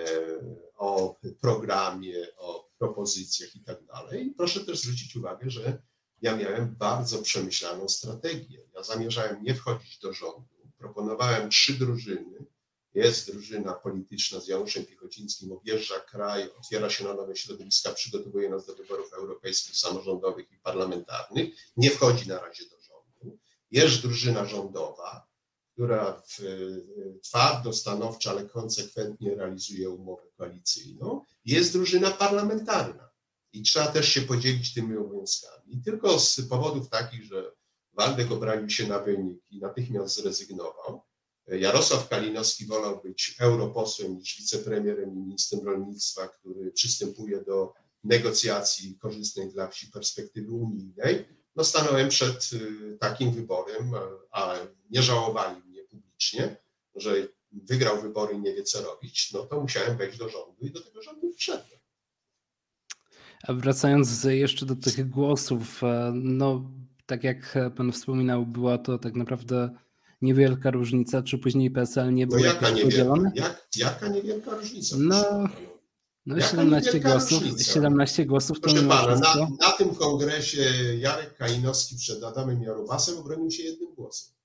[0.77, 4.35] o programie, o propozycjach i tak dalej.
[4.37, 5.83] Proszę też zwrócić uwagę, że
[6.23, 8.65] ja miałem bardzo przemyślaną strategię.
[8.75, 10.49] Ja zamierzałem nie wchodzić do rządu.
[10.79, 12.47] Proponowałem trzy drużyny.
[12.95, 18.67] Jest drużyna polityczna z Januszem Piechocińskim, objeżdża kraj, otwiera się na nowe środowiska, przygotowuje nas
[18.67, 21.55] do wyborów europejskich, samorządowych i parlamentarnych.
[21.77, 23.39] Nie wchodzi na razie do rządu.
[23.71, 25.30] Jest drużyna rządowa,
[25.81, 26.23] która
[27.23, 33.11] twardo, stanowczo, ale konsekwentnie realizuje umowę koalicyjną, jest drużyna parlamentarna.
[33.53, 35.75] I trzeba też się podzielić tymi obowiązkami.
[35.75, 37.53] I tylko z powodów takich, że
[37.93, 41.03] Waldek obranił się na wynik i natychmiast zrezygnował,
[41.47, 47.73] Jarosław Kalinowski wolał być europosłem niż wicepremierem i ministrem rolnictwa, który przystępuje do
[48.05, 51.25] negocjacji korzystnej dla wsi perspektywy unijnej.
[51.57, 53.93] No stanąłem przed y, takim wyborem,
[54.31, 54.55] a
[54.91, 55.70] nie żałowali
[56.21, 56.57] publicznie,
[56.95, 60.71] że wygrał wybory i nie wie co robić, no to musiałem wejść do rządu i
[60.71, 61.81] do tego rządu wszedłem.
[63.49, 66.71] A wracając jeszcze do tych głosów, e, no
[67.07, 69.71] tak jak pan wspominał, była to tak naprawdę
[70.23, 73.33] niewielka różnica, czy później PSL nie był no jaka jakoś podzielony?
[73.35, 74.97] Jak, jaka niewielka różnica?
[74.99, 75.49] No,
[76.27, 80.63] no 17 głosów, 17 głosów to Proszę pana, na, na, tym kongresie
[80.99, 84.40] Jarek Kainowski przed Adamem Jarubasem obronił się jednym głosem.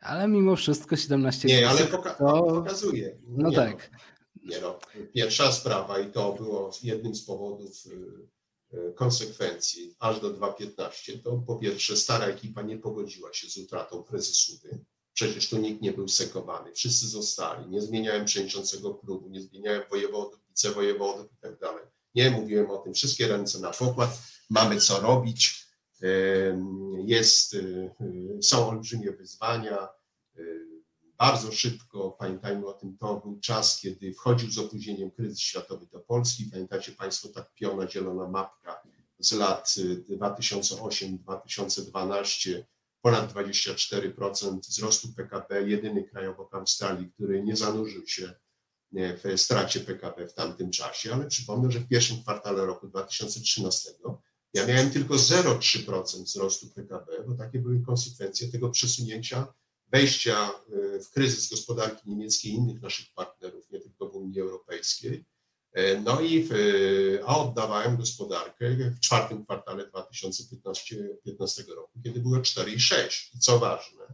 [0.00, 2.42] Ale mimo wszystko 17 nie, ale poka to...
[2.42, 3.18] pokazuje.
[3.26, 3.90] No tak.
[4.42, 4.78] No, nie no,
[5.14, 11.42] pierwsza sprawa i to było jednym z powodów y, y, konsekwencji aż do 2.15, to
[11.46, 14.84] po pierwsze stara ekipa nie pogodziła się z utratą prezesury.
[15.12, 17.70] Przecież tu nikt nie był sekowany, wszyscy zostali.
[17.70, 21.84] Nie zmieniałem przewodniczącego klubu, nie zmieniałem wojewodów, wicewojewodów i tak dalej.
[22.14, 24.18] Nie mówiłem o tym, wszystkie ręce na pokład,
[24.50, 25.69] mamy co robić,
[27.04, 27.90] jest, y,
[28.42, 29.88] są olbrzymie wyzwania.
[31.18, 36.00] Bardzo szybko, pamiętajmy o tym, to był czas, kiedy wchodził z opóźnieniem kryzys światowy do
[36.00, 36.50] Polski.
[36.52, 38.82] Pamiętacie Państwo tak piona zielona mapka
[39.18, 39.74] z lat
[40.10, 42.62] 2008-2012
[43.02, 48.34] ponad 24% wzrostu PKB, jedyny kraj obok Australii, który nie zanurzył się
[48.92, 53.90] w stracie PKB w tamtym czasie, ale przypomnę, że w pierwszym kwartale roku 2013
[54.54, 59.54] ja miałem tylko 0,3% wzrostu PKB, bo takie były konsekwencje tego przesunięcia
[59.88, 60.50] wejścia
[61.04, 65.24] w kryzys gospodarki niemieckiej i innych naszych partnerów, nie tylko w Unii Europejskiej,
[65.72, 66.52] E, no i w,
[67.26, 73.30] a oddawałem gospodarkę w czwartym kwartale 2015 roku, kiedy było 4,6.
[73.34, 74.04] I co ważne,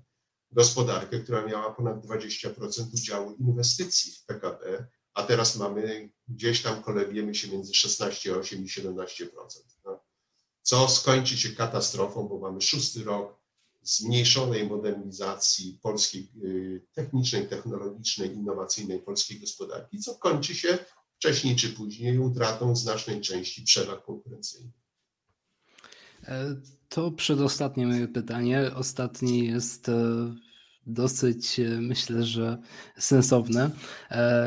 [0.50, 7.34] gospodarkę, która miała ponad 20% udziału inwestycji w PKB, a teraz mamy gdzieś tam kolebiemy
[7.34, 9.06] się między 16,8 i 17%.
[9.84, 10.05] No.
[10.66, 13.38] Co skończy się katastrofą, bo mamy szósty rok
[13.82, 20.78] zmniejszonej modernizacji polskiej y, technicznej, technologicznej, innowacyjnej polskiej gospodarki, co kończy się
[21.16, 24.72] wcześniej czy później utratą znacznej części przewag konkurencyjnych.
[26.24, 26.56] E,
[26.88, 28.70] to przedostatnie moje pytanie.
[28.74, 30.34] Ostatnie jest e,
[30.86, 32.58] dosyć, e, myślę, że
[32.98, 33.70] sensowne.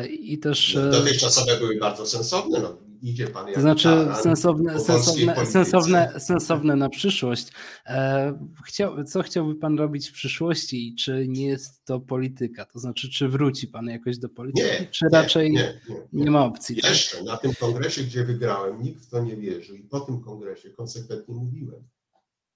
[0.09, 0.73] I też.
[0.75, 2.59] No, dotychczasowe były bardzo sensowne.
[2.59, 3.89] No, idzie pan jak To znaczy
[4.23, 7.47] sensowne, sensowne, sensowne, sensowne na przyszłość.
[7.85, 12.65] E, chciał, co chciałby pan robić w przyszłości i czy nie jest to polityka?
[12.65, 16.45] To znaczy, czy wróci pan jakoś do polityki, nie, czy raczej nie, nie, nie, ma
[16.45, 16.81] opcji?
[16.81, 16.91] Tak?
[16.91, 17.25] Jeszcze tak?
[17.25, 21.35] na tym kongresie, gdzie wygrałem, nikt w to nie wierzył i po tym kongresie konsekwentnie
[21.35, 21.87] mówiłem.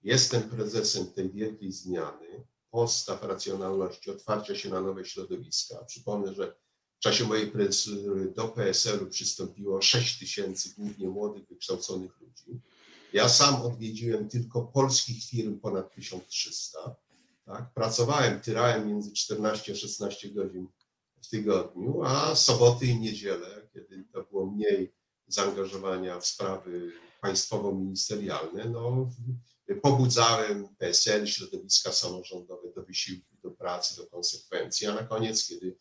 [0.03, 2.27] Jestem prezesem tej wielkiej zmiany,
[2.71, 5.83] postaw racjonalności, otwarcia się na nowe środowiska.
[5.85, 6.55] Przypomnę, że
[7.03, 12.61] w czasie mojej prezesury do PSL-u przystąpiło 6 tysięcy głównie młodych, wykształconych ludzi.
[13.13, 16.95] Ja sam odwiedziłem tylko polskich firm ponad 1300.
[17.45, 17.73] Tak?
[17.73, 20.67] Pracowałem, tyrałem między 14 a 16 godzin
[21.21, 24.93] w tygodniu, a soboty i niedzielę, kiedy to było mniej
[25.27, 29.09] zaangażowania w sprawy państwowo-ministerialne, no,
[29.81, 35.77] pobudzałem PSL, środowiska samorządowe do wysiłku, do pracy, do konsekwencji, a na koniec, kiedy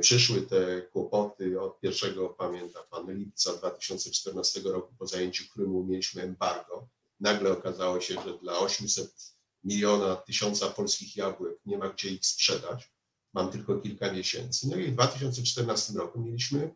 [0.00, 6.88] przyszły te kłopoty od pierwszego, pamięta pan, lipca 2014 roku po zajęciu Krymu mieliśmy embargo.
[7.20, 12.92] Nagle okazało się, że dla 800 miliona, tysiąca polskich jabłek nie ma gdzie ich sprzedać.
[13.32, 14.68] Mam tylko kilka miesięcy.
[14.70, 16.74] No i w 2014 roku mieliśmy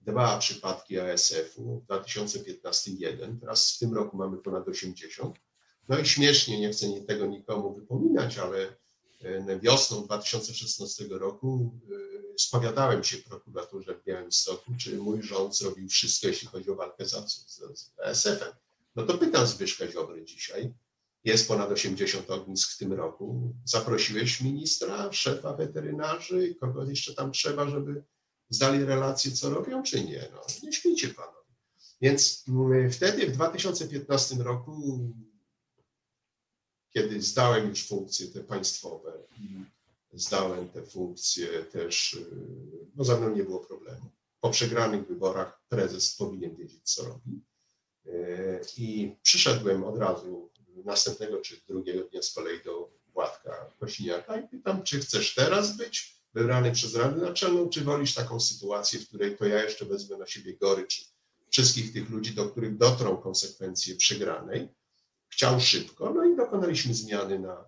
[0.00, 5.36] dwa przypadki ASF-u, w 2015 jeden, teraz w tym roku mamy ponad 80.
[5.88, 8.76] No i śmiesznie, nie chcę tego nikomu wypominać, ale
[9.20, 11.74] e, wiosną 2016 roku
[12.10, 17.06] e, spowiadałem się prokuraturze w Białymstoku, czy mój rząd zrobił wszystko, jeśli chodzi o walkę
[17.06, 17.10] z,
[17.46, 18.52] z, ESF-em.
[18.96, 20.74] No to pytam Zbyszka Ziobry dzisiaj.
[21.24, 23.54] Jest ponad 80 ognisk w tym roku.
[23.64, 28.04] Zaprosiłeś ministra, szefa weterynarzy, kogo jeszcze tam trzeba, żeby
[28.50, 30.28] zdali relacje, co robią, czy nie?
[30.32, 31.34] No, nie śpijcie panowie.
[32.00, 35.00] Więc mm, wtedy w 2015 roku,
[36.90, 39.12] kiedy zdałem już funkcje te państwowe
[40.14, 42.18] zdałem te funkcje też,
[42.94, 44.10] no za mną nie było problemu.
[44.40, 47.40] Po przegranych wyborach prezes powinien wiedzieć, co robi.
[48.06, 50.50] E, I przyszedłem od razu
[50.84, 56.20] następnego czy drugiego dnia z kolei do Władka Kosiniaka i pytam, czy chcesz teraz być
[56.34, 60.26] wybrany przez Radę Naczelną, czy wolisz taką sytuację, w której to ja jeszcze wezmę na
[60.26, 61.14] siebie gorycz
[61.50, 64.68] wszystkich tych ludzi, do których dotrą konsekwencje przegranej.
[65.28, 67.64] Chciał szybko, no i dokonaliśmy zmiany na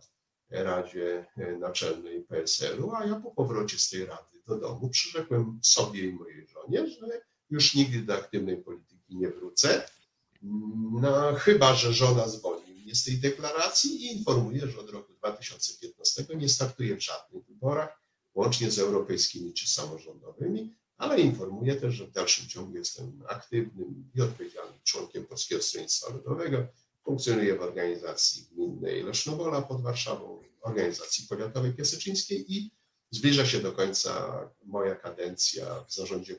[0.65, 1.27] Radzie
[1.59, 6.47] Naczelnej PSL-u, a ja po powrocie z tej rady do domu przyrzekłem sobie i mojej
[6.47, 9.89] żonie, że już nigdy do aktywnej polityki nie wrócę.
[11.01, 16.25] No, chyba, że żona zwolni mnie z tej deklaracji i informuje, że od roku 2015
[16.37, 18.01] nie startuję w żadnych wyborach,
[18.35, 24.21] łącznie z europejskimi czy samorządowymi, ale informuję też, że w dalszym ciągu jestem aktywnym i
[24.21, 26.67] odpowiedzialnym członkiem Polskiego Stronnictwa Ludowego,
[27.07, 32.71] Funkcjonuję w organizacji gminnej Lesznowola pod Warszawą organizacji powiatowej piaseczyńskiej i
[33.11, 36.37] zbliża się do końca moja kadencja w zarządzie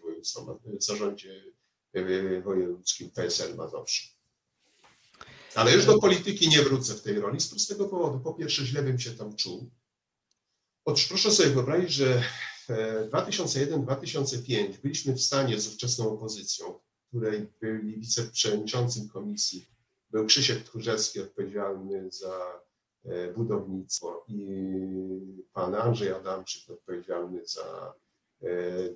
[0.80, 1.44] w zarządzie
[2.44, 4.08] wojewódzkim PSL Mazowsze.
[5.56, 8.20] Ale już do polityki nie wrócę w tej roli z prostego powodu.
[8.20, 9.70] Po pierwsze, źle bym się tam czuł.
[10.86, 12.24] Otóż proszę sobie wyobrazić, że
[12.70, 19.77] w 2001-2005 byliśmy w stanie z ówczesną opozycją, której byli wiceprzewodniczącym komisji,
[20.18, 22.62] był Krzysiek Tchórzewski odpowiedzialny za
[23.06, 27.94] e, budownictwo i pan Andrzej Adamczyk odpowiedzialny za
[28.42, 28.48] e,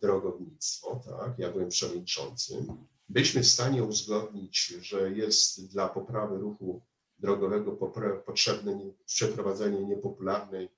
[0.02, 2.68] drogownictwo, tak, ja byłem przewodniczącym.
[3.10, 6.82] Byliśmy w stanie uzgodnić, że jest dla poprawy ruchu
[7.20, 7.72] drogowego
[8.26, 10.70] potrzebne przeprowadzenie niepopularnej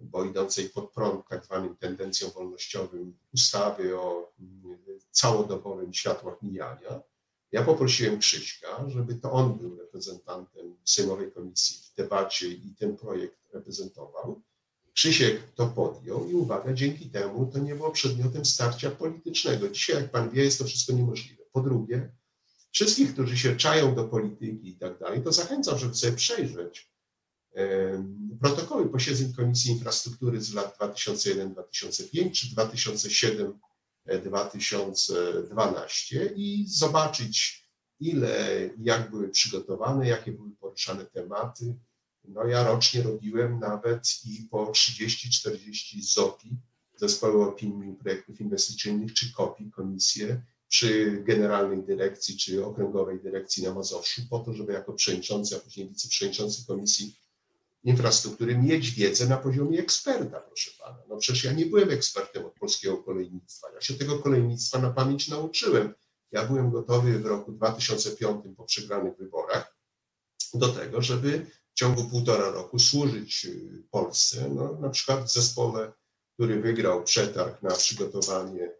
[0.00, 4.78] bo idącej pod prąd tak zwanym tendencjom wolnościowym ustawy o mm,
[5.10, 7.00] całodobowym światłach mijania.
[7.52, 13.38] Ja poprosiłem Krzyśka, żeby to on był reprezentantem Sejmowej Komisji w debacie i ten projekt
[13.52, 14.42] reprezentował.
[14.94, 19.68] Krzysiek to podjął i uwaga, dzięki temu to nie było przedmiotem starcia politycznego.
[19.68, 21.42] Dzisiaj, jak pan wie, jest to wszystko niemożliwe.
[21.52, 22.12] Po drugie,
[22.70, 26.90] wszystkich, którzy się czają do polityki i tak dalej, to zachęcam, żeby sobie przejrzeć
[28.40, 32.46] protokoły posiedzeń Komisji Infrastruktury z lat 2001-2005 czy
[34.08, 37.66] 2007-2012 i zobaczyć,
[38.00, 41.76] ile, jak były przygotowane, jakie były poruszane tematy.
[42.24, 46.50] No ja rocznie robiłem nawet i po 30-40 ZOPI,
[46.96, 54.22] Zespoły Opinii Projektów Inwestycyjnych, czy kopii komisje przy Generalnej Dyrekcji, czy Okręgowej Dyrekcji na Mazowszu,
[54.30, 57.16] po to, żeby jako przewodniczący, a później wiceprzewodniczący Komisji
[57.84, 60.98] infrastruktury mieć wiedzę na poziomie eksperta, proszę pana.
[61.08, 63.72] No przecież ja nie byłem ekspertem od polskiego kolejnictwa.
[63.74, 65.94] Ja się tego kolejnictwa na pamięć nauczyłem.
[66.32, 69.76] Ja byłem gotowy w roku 2005 po przegranych wyborach
[70.54, 74.50] do tego, żeby w ciągu półtora roku służyć y, Polsce.
[74.54, 75.92] No, na przykład w zespole,
[76.34, 78.72] który wygrał przetarg na przygotowanie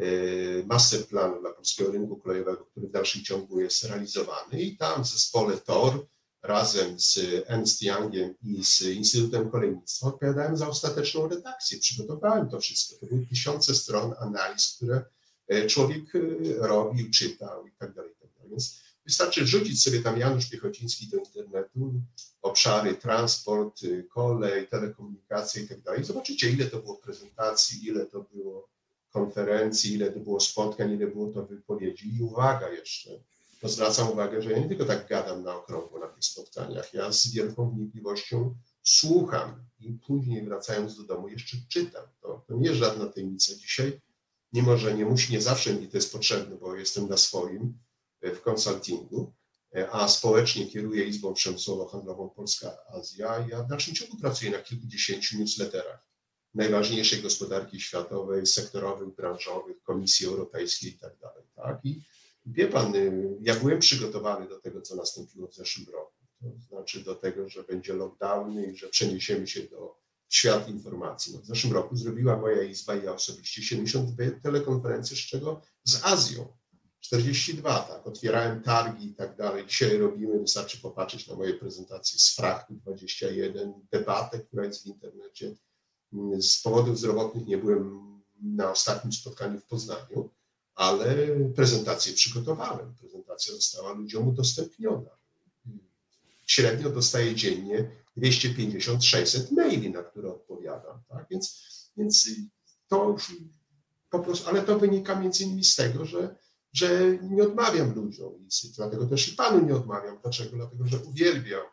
[0.00, 5.08] y, masterplanu dla polskiego rynku kolejowego, który w dalszym ciągu jest realizowany i tam w
[5.08, 6.06] zespole TOR
[6.42, 11.78] razem z Ernst Youngiem i z Instytutem Kolejnictwa odpowiadałem za ostateczną redakcję.
[11.78, 12.96] Przygotowałem to wszystko.
[13.00, 15.04] To były tysiące stron analiz, które
[15.48, 16.20] e, człowiek e,
[16.66, 18.50] robił, czytał i tak dalej, i tak dalej.
[18.50, 21.92] Więc wystarczy wrzucić sobie tam Janusz Piechociński do internetu,
[22.42, 26.04] obszary transport, e, kolej, telekomunikacja i tak dalej.
[26.04, 28.68] Zobaczycie, ile to było prezentacji, ile to było
[29.12, 32.16] konferencji, ile to było spotkań, ile było to wypowiedzi.
[32.16, 33.10] I uwaga jeszcze,
[33.60, 37.12] to zwracam uwagę, że ja nie tylko tak gadam na okrągło na tych spotkaniach, ja
[37.12, 42.04] z wielką wnikliwością słucham i później wracając do domu jeszcze czytam.
[42.20, 44.00] To, to nie jest żadna tajemnica dzisiaj,
[44.52, 47.78] mimo że nie musi, nie zawsze mi to jest potrzebne, bo jestem na swoim
[48.20, 49.32] e, w konsultingu,
[49.76, 53.46] e, a społecznie kieruję Izbą Przemysłowo-Handlową Polska-Azja.
[53.48, 56.10] Ja w dalszym ciągu pracuję na kilkudziesięciu newsletterach
[56.54, 61.12] najważniejszej gospodarki światowej, sektorowych, branżowych, Komisji Europejskiej i tak.
[61.56, 61.78] Tak?
[61.84, 62.02] I
[62.46, 66.12] Wie pan, y, ja byłem przygotowany do tego, co nastąpiło w zeszłym roku.
[66.40, 71.34] To znaczy do tego, że będzie lockdown i że przeniesiemy się do świat informacji.
[71.34, 76.04] No w zeszłym roku zrobiła moja izba i ja osobiście 72 telekonferencje, z czego z
[76.04, 76.60] Azją.
[77.00, 79.66] 42, tak, otwierałem targi i tak dalej.
[79.66, 85.54] Dzisiaj robimy, wystarczy popatrzeć na moje prezentacje z Frachtu 21, debatę, która jest w internecie.
[86.38, 88.00] Z powodów zdrowotnych nie byłem
[88.42, 90.30] na ostatnim spotkaniu w Poznaniu,
[90.80, 92.94] ale prezentację przygotowałem.
[92.94, 95.10] Prezentacja została ludziom udostępniona.
[96.46, 101.02] Średnio dostaję dziennie 250-600 maili, na które odpowiadam.
[101.08, 101.26] Tak?
[101.30, 101.64] Więc,
[101.96, 102.30] więc
[102.88, 103.16] to
[104.10, 106.36] po prostu, ale to wynika między innymi z tego, że,
[106.72, 110.18] że nie odmawiam ludziom i dlatego też i panu nie odmawiam.
[110.22, 110.56] Dlaczego?
[110.56, 111.64] Dlatego, że uwielbiam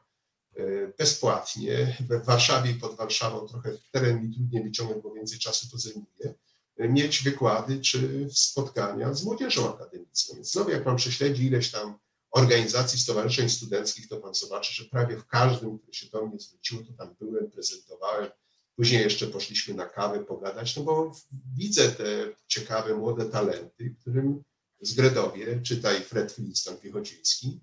[0.56, 0.64] e,
[0.98, 5.78] bezpłatnie w Warszawie i pod Warszawą, trochę teren mi trudniej wyciągnąć, bo więcej czasu to
[5.78, 6.34] zajmuje,
[6.80, 10.36] mieć wykłady czy spotkania z młodzieżą akademicką.
[10.36, 11.98] Więc znowu, jak pan prześledzi ileś tam
[12.32, 16.84] organizacji, stowarzyszeń studenckich, to pan zobaczy, że prawie w każdym, które się do mnie zwróciło,
[16.84, 18.30] to tam byłem, prezentowałem.
[18.76, 21.12] Później jeszcze poszliśmy na kawę pogadać, no bo
[21.58, 22.06] widzę te
[22.48, 24.44] ciekawe młode talenty, którym
[24.82, 27.60] z Gredowie, czytaj Fred Flintstone Piechociński,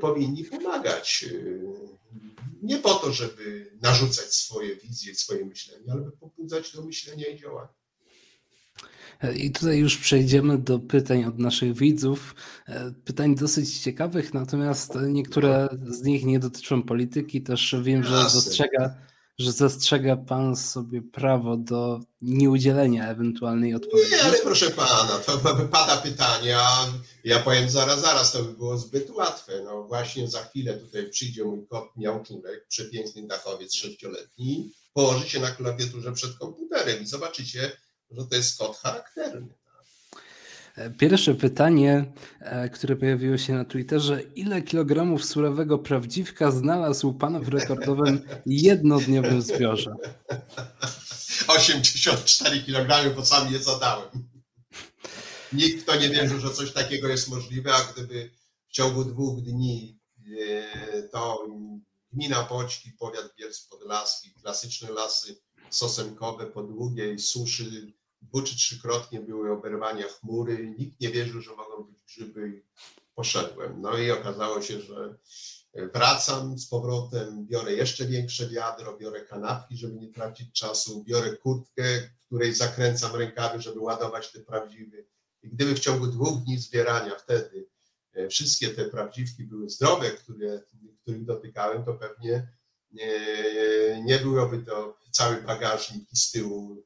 [0.00, 1.24] powinni pomagać.
[2.62, 7.38] Nie po to, żeby narzucać swoje wizje, swoje myślenie, ale by pobudzać do myślenia i
[7.38, 7.74] działania.
[9.36, 12.34] I tutaj już przejdziemy do pytań od naszych widzów.
[13.04, 17.42] Pytań dosyć ciekawych, natomiast niektóre z nich nie dotyczą polityki.
[17.42, 18.94] Też wiem, że dostrzega,
[19.38, 24.10] że zastrzega pan sobie prawo do nieudzielenia ewentualnej odpowiedzi.
[24.10, 25.38] Nie, ale proszę pana, to
[25.72, 26.86] pada pytanie, a
[27.24, 29.62] ja powiem zaraz, zaraz, to by było zbyt łatwe.
[29.64, 35.50] No właśnie za chwilę tutaj przyjdzie mój kot miałczurek, przepiękny dachowiec sześcioletni, położy się na
[35.50, 37.72] klawiaturze przed komputerem i zobaczycie,
[38.18, 39.48] że to jest kot charakterny.
[40.98, 44.22] Pierwsze pytanie, e, które pojawiło się na Twitterze.
[44.22, 49.94] Ile kilogramów surowego prawdziwka znalazł Pan w rekordowym jednodniowym zbiorze?
[51.48, 54.08] 84 kg, bo sam je zadałem.
[55.52, 58.30] Nikt to nie wierzył, że coś takiego jest możliwe, a gdyby
[58.68, 59.98] w ciągu dwóch dni
[60.40, 61.46] e, to
[62.12, 65.36] gmina Boćki, powiat Bielsk Podlaski, klasyczne lasy
[65.70, 67.92] sosenkowe po długiej suszy
[68.22, 72.62] dwu czy trzykrotnie były oberwania chmury, nikt nie wierzył, że mogą być grzyby i
[73.14, 73.80] poszedłem.
[73.80, 75.18] No i okazało się, że
[75.94, 81.82] wracam z powrotem, biorę jeszcze większe wiadro, biorę kanapki, żeby nie tracić czasu, biorę kurtkę,
[82.26, 84.96] której zakręcam rękawy, żeby ładować te prawdziwe.
[85.42, 87.68] I gdyby w ciągu dwóch dni zbierania wtedy
[88.12, 90.62] e, wszystkie te prawdziwki były zdrowe, które,
[91.02, 92.48] których dotykałem, to pewnie
[92.92, 96.85] nie, nie byłoby to cały bagażnik i z tyłu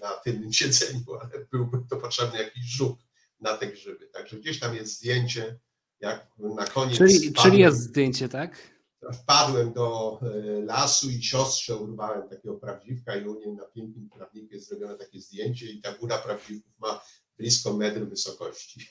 [0.00, 2.98] na tylnym siedzeniu, ale byłby to potrzebny jakiś żuk
[3.40, 4.06] na te grzyby.
[4.06, 5.58] Także gdzieś tam jest zdjęcie,
[6.00, 6.98] jak na koniec.
[6.98, 8.80] Czyli, wpadłem, czyli jest zdjęcie, tak?
[9.14, 14.54] Wpadłem do e, lasu i siostrze urwałem takiego prawdziwka i u niej na pięknym prawniku
[14.54, 17.00] jest zrobione takie zdjęcie i ta góra prawdziwków ma
[17.38, 18.88] blisko metr wysokości.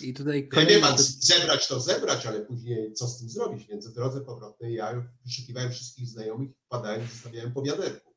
[0.00, 0.72] I tutaj kolejny...
[0.72, 3.66] Ja wiem, zebrać to zebrać, ale później co z tym zrobić?
[3.66, 8.11] Więc w drodze powrotnej ja wyszukiwałem wszystkich znajomych, wpadałem, zostawiałem po wiaderku.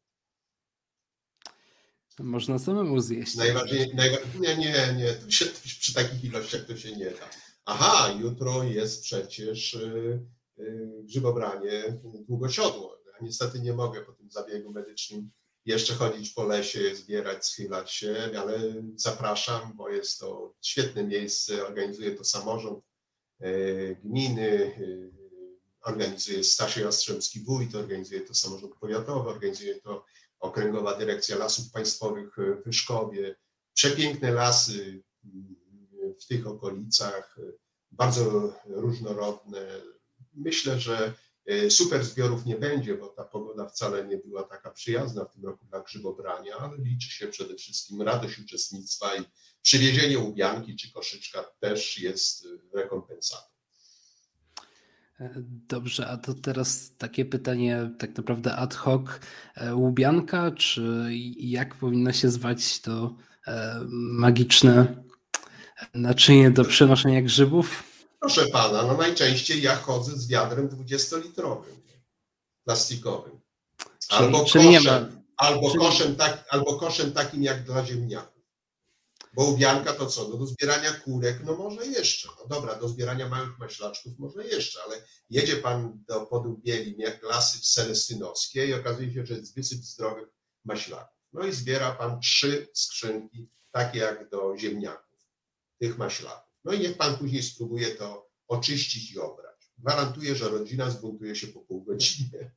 [2.19, 3.35] Można samemu zjeść.
[3.35, 7.29] Najważniej, najważniej, nie, nie, nie, się, to przy takich ilościach to się nie da.
[7.65, 10.25] Aha, jutro jest przecież y,
[10.59, 12.97] y, grzybobranie długosiodło.
[13.05, 15.31] Ja niestety nie mogę po tym zabiegu medycznym
[15.65, 18.59] jeszcze chodzić po lesie, zbierać, schylać się, ale
[18.95, 22.83] zapraszam, bo jest to świetne miejsce, organizuje to samorząd
[23.41, 24.75] y, gminy,
[25.81, 30.05] organizuje Stasiej Jastrzębski Wójt, organizuje to samorząd powiatowy, organizuje to
[30.45, 33.35] Okręgowa Dyrekcja Lasów Państwowych w Wyszkowie.
[33.73, 35.55] Przepiękne lasy mm,
[36.21, 37.37] w tych okolicach,
[37.91, 39.67] bardzo różnorodne.
[40.33, 41.13] Myślę, że
[41.45, 45.45] e, super zbiorów nie będzie, bo ta pogoda wcale nie była taka przyjazna w tym
[45.45, 49.23] roku dla grzybobrania, ale liczy się przede wszystkim radość uczestnictwa i
[49.61, 53.54] przywiezienie łubianki czy koszyczka też jest rekompensatą.
[55.67, 59.01] Dobrze, a to teraz takie pytanie tak naprawdę ad hoc.
[59.55, 61.07] E, łubianka, czy
[61.37, 63.15] jak powinno się zwać to
[63.47, 65.03] e, magiczne
[65.93, 67.83] naczynie do przenoszenia grzybów?
[68.19, 71.75] Proszę pana, no najczęściej ja chodzę z wiadrem 20-litrowym,
[72.65, 73.39] plastikowym.
[74.09, 75.79] Albo, czyli, koszem, ma, albo, czyli...
[75.79, 78.34] koszem tak, albo koszem takim jak dla ziemniaków.
[79.35, 80.29] Bo ubianka to co?
[80.29, 82.27] No do zbierania kurek, no może jeszcze.
[82.39, 88.67] No dobra, do zbierania małych maślaczków może jeszcze, ale jedzie pan do Podubieli, lasy celestynowskie
[88.67, 90.27] i okazuje się, że jest wysyp zdrowych
[90.65, 91.17] maślaków.
[91.33, 95.19] No i zbiera pan trzy skrzynki, takie jak do ziemniaków,
[95.79, 96.53] tych maślaków.
[96.63, 99.71] No i niech pan później spróbuje to oczyścić i obrać.
[99.77, 102.51] Gwarantuję, że rodzina zbuntuje się po pół godzinie.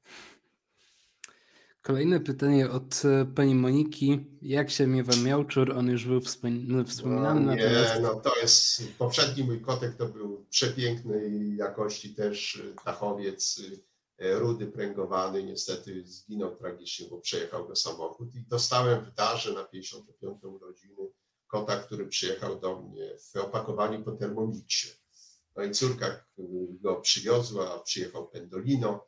[1.88, 4.26] Kolejne pytanie od e, pani Moniki.
[4.42, 5.72] Jak się miewa miałczur?
[5.72, 6.20] On już był
[6.66, 7.40] no, wspominany.
[7.40, 8.02] No, nie, natomiast...
[8.02, 13.62] no to jest, poprzedni mój kotek to był przepięknej jakości też dachowiec,
[14.18, 15.42] e, rudy pręgowany.
[15.42, 20.44] Niestety zginął tragicznie, bo przejechał go samochód i dostałem w darze na 55.
[20.44, 21.12] urodziny
[21.46, 24.88] kota, który przyjechał do mnie w opakowaniu po termomiksie.
[25.56, 26.24] No i córka
[26.80, 29.04] go przywiozła, przyjechał Pendolino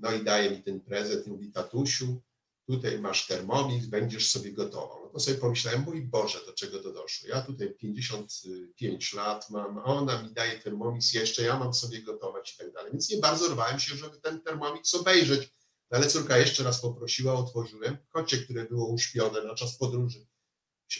[0.00, 2.22] no i daje mi ten prezent i mówi, tatusiu,
[2.66, 5.00] tutaj masz termomix, będziesz sobie gotował.
[5.04, 7.28] No to sobie pomyślałem, mój Boże, do czego to doszło.
[7.28, 12.54] Ja tutaj 55 lat mam, a ona mi daje termomix jeszcze, ja mam sobie gotować
[12.54, 12.92] i tak dalej.
[12.92, 15.56] Więc nie bardzo rwałem się, żeby ten termomix obejrzeć.
[15.90, 17.96] No ale córka jeszcze raz poprosiła, otworzyłem.
[18.10, 20.26] Kocie, które było uśpione na czas podróży,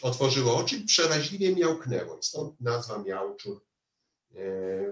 [0.03, 2.23] otworzyło oczy i przeraźliwie miałknęło.
[2.23, 3.66] Stąd nazwa miałczur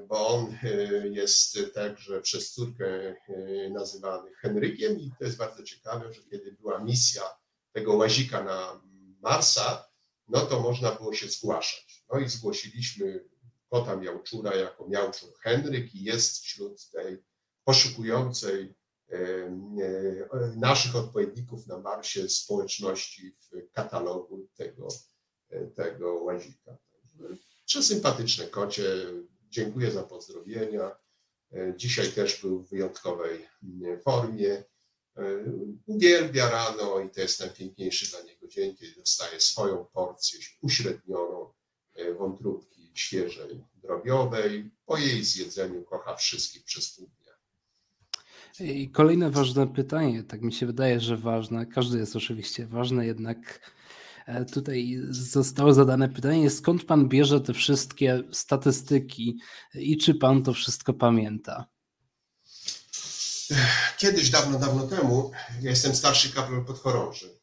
[0.08, 3.16] bo on e, jest także przez córkę e,
[3.70, 7.22] nazywany Henrykiem i to jest bardzo ciekawe, że kiedy była misja
[7.72, 8.82] tego łazika na
[9.20, 9.88] Marsa,
[10.28, 12.04] no to można było się zgłaszać.
[12.12, 13.24] No i zgłosiliśmy
[13.70, 17.22] kota miałczura jako miałczur Henryk i jest wśród tej
[17.64, 18.74] poszukującej
[20.56, 24.88] naszych odpowiedników na Marsie społeczności w katalogu tego,
[25.74, 26.76] tego łazika.
[27.66, 28.84] Przesympatyczne kocie,
[29.54, 30.96] Dziękuję za pozdrowienia.
[31.52, 34.64] E, dzisiaj też był w wyjątkowej mm, formie.
[35.86, 41.52] uwielbia rano i to jest najpiękniejszy dla niego dzień, kiedy dostaje swoją porcję uśrednioną
[42.18, 44.70] wątróbki świeżej, drobiowej.
[44.86, 47.32] Po jej zjedzeniu kocha wszystkich przez pół dnia.
[48.68, 53.60] I kolejne ważne pytanie, tak mi się wydaje, że ważne, każdy jest oczywiście ważny, jednak
[53.60, 53.83] e,
[54.52, 59.38] tutaj zostało zadane pytanie, skąd pan bierze te wszystkie statystyki
[59.74, 61.66] i czy pan to wszystko pamięta?
[63.98, 65.30] Kiedyś, dawno, dawno temu,
[65.62, 67.40] ja jestem starszy kapral podchorąży,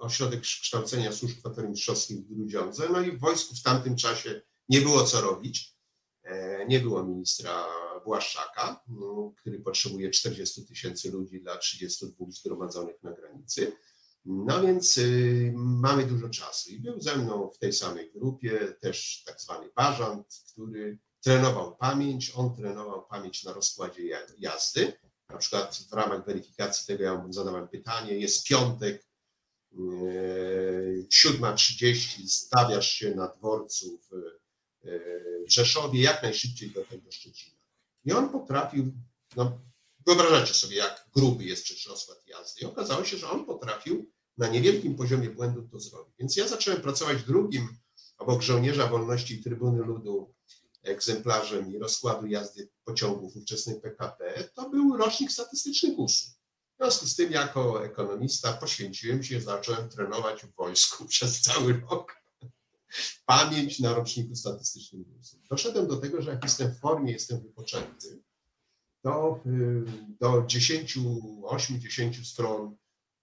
[0.00, 5.04] ośrodek kształcenia służb kwatermistrzowskich w Grudziądze, no i w wojsku w tamtym czasie nie było
[5.04, 5.74] co robić,
[6.22, 7.64] e, nie było ministra
[8.04, 13.72] Błaszczaka, no, który potrzebuje 40 tysięcy ludzi dla 32 zgromadzonych na granicy.
[14.24, 19.22] No więc y, mamy dużo czasu i był ze mną w tej samej grupie też
[19.26, 22.32] tak zwany Bażant, który trenował pamięć.
[22.34, 24.02] On trenował pamięć na rozkładzie
[24.38, 24.92] jazdy.
[25.28, 29.10] Na przykład w ramach weryfikacji tego ja mu zadałem pytanie, jest piątek,
[29.72, 34.14] 7.30, y, stawiasz się na dworcu w
[34.86, 37.56] y, Rzeszowie jak najszybciej do tego Szczecina.
[38.04, 38.92] I on potrafił,
[39.36, 39.60] no,
[40.06, 42.60] wyobrażacie sobie, jak gruby jest rozkład jazdy.
[42.60, 46.14] I okazało się, że on potrafił na niewielkim poziomie błędu to zrobić.
[46.18, 47.68] Więc ja zacząłem pracować drugim
[48.18, 50.34] obok żołnierza wolności i trybuny ludu
[50.82, 54.48] egzemplarzem i rozkładu jazdy pociągów ówczesnych PKP.
[54.54, 56.30] To był rocznik statystyczny GUS-u.
[56.74, 62.16] W związku z tym, jako ekonomista, poświęciłem się, zacząłem trenować w wojsku przez cały rok
[63.26, 65.36] pamięć na roczniku statystycznym GUS-u.
[65.50, 68.22] Doszedłem do tego, że jak jestem w formie, jestem wypoczęty,
[69.02, 69.40] to
[70.20, 70.98] do 10,
[71.42, 72.76] 8-10 stron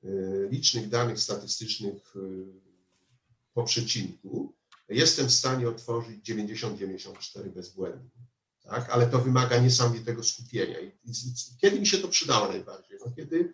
[0.03, 2.45] y, licznych danych statystycznych y,
[3.53, 4.53] po przecinku
[4.89, 8.09] jestem w stanie otworzyć 90-94 bezbłędnie.
[8.63, 8.89] Tak?
[8.89, 10.79] Ale to wymaga niesamowitego skupienia.
[10.79, 10.91] I,
[11.61, 12.97] kiedy mi się to przydało najbardziej?
[13.05, 13.53] No, kiedy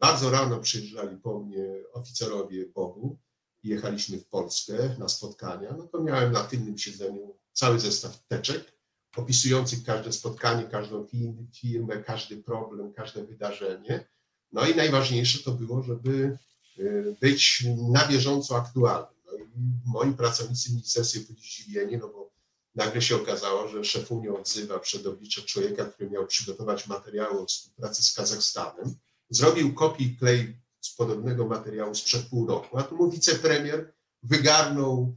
[0.00, 3.18] bardzo rano przyjeżdżali po mnie oficerowie Bogu
[3.62, 8.77] jechaliśmy w Polskę na spotkania, no to miałem na tylnym siedzeniu cały zestaw teczek
[9.18, 11.06] opisujących każde spotkanie, każdą
[11.52, 14.08] firmę, każdy problem, każde wydarzenie.
[14.52, 16.38] No i najważniejsze to było, żeby
[16.78, 19.18] y, być na bieżąco aktualnym.
[19.26, 19.46] No i
[19.84, 22.30] moi pracownicy ministerstwie byli zdziwieni, no bo
[22.74, 28.02] nagle się okazało, że szefunio odzywa przed oblicze człowieka, który miał przygotować materiały o współpracy
[28.02, 28.94] z Kazachstanem.
[29.30, 33.92] Zrobił kopię i klej z podobnego materiału sprzed pół roku, a tu mu wicepremier
[34.22, 35.16] wygarnął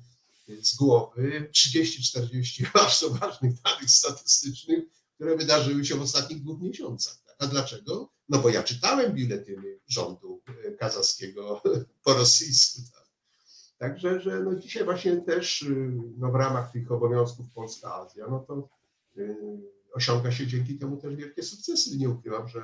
[0.61, 4.83] z głowy 30-40 bardzo ważnych danych statystycznych,
[5.15, 7.17] które wydarzyły się w ostatnich dwóch miesiącach.
[7.39, 8.09] A dlaczego?
[8.29, 11.61] No bo ja czytałem biuletyny rządu e, kazachskiego
[12.03, 12.81] po rosyjsku.
[12.93, 13.01] Tak.
[13.77, 18.69] Także, że no dzisiaj właśnie też y, no w ramach tych obowiązków Polska-Azja, no to
[19.17, 19.35] y,
[19.93, 21.97] osiąga się dzięki temu też wielkie sukcesy.
[21.97, 22.63] Nie ukrywam, że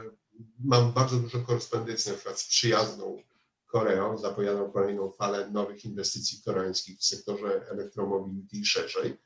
[0.59, 3.23] mam bardzo dużo korespondencji na przykład z przyjazną
[3.67, 9.17] Koreą, zapowiadam kolejną falę nowych inwestycji koreańskich w sektorze elektromobility i szerzej.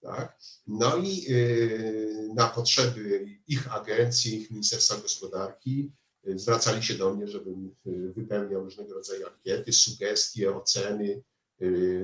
[0.00, 0.38] Tak?
[0.66, 5.92] No i yy, na potrzeby ich agencji, ich Ministerstwa Gospodarki
[6.24, 11.22] yy, zwracali się do mnie, żebym yy, wypełniał różnego rodzaju ankiety, sugestie, oceny,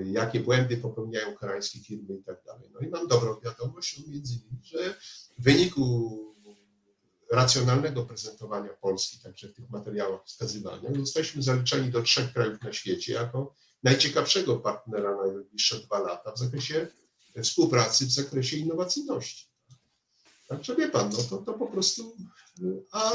[0.04, 2.70] jakie błędy popełniają koreańskie firmy i tak dalej.
[2.72, 4.94] No i mam dobrą wiadomość, między innymi, że
[5.38, 6.33] w wyniku
[7.32, 13.12] racjonalnego prezentowania Polski, także w tych materiałach wskazywania, zostaliśmy zaliczeni do trzech krajów na świecie
[13.12, 16.88] jako najciekawszego partnera na najbliższe dwa lata w zakresie
[17.42, 19.48] współpracy, w zakresie innowacyjności.
[20.48, 22.16] Także wie pan, no to, to po prostu,
[22.92, 23.12] a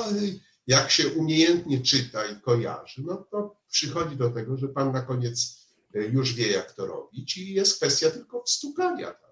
[0.68, 5.68] jak się umiejętnie czyta i kojarzy, no to przychodzi do tego, że pan na koniec
[5.94, 9.12] już wie, jak to robić i jest kwestia tylko wstukania.
[9.12, 9.29] Tak?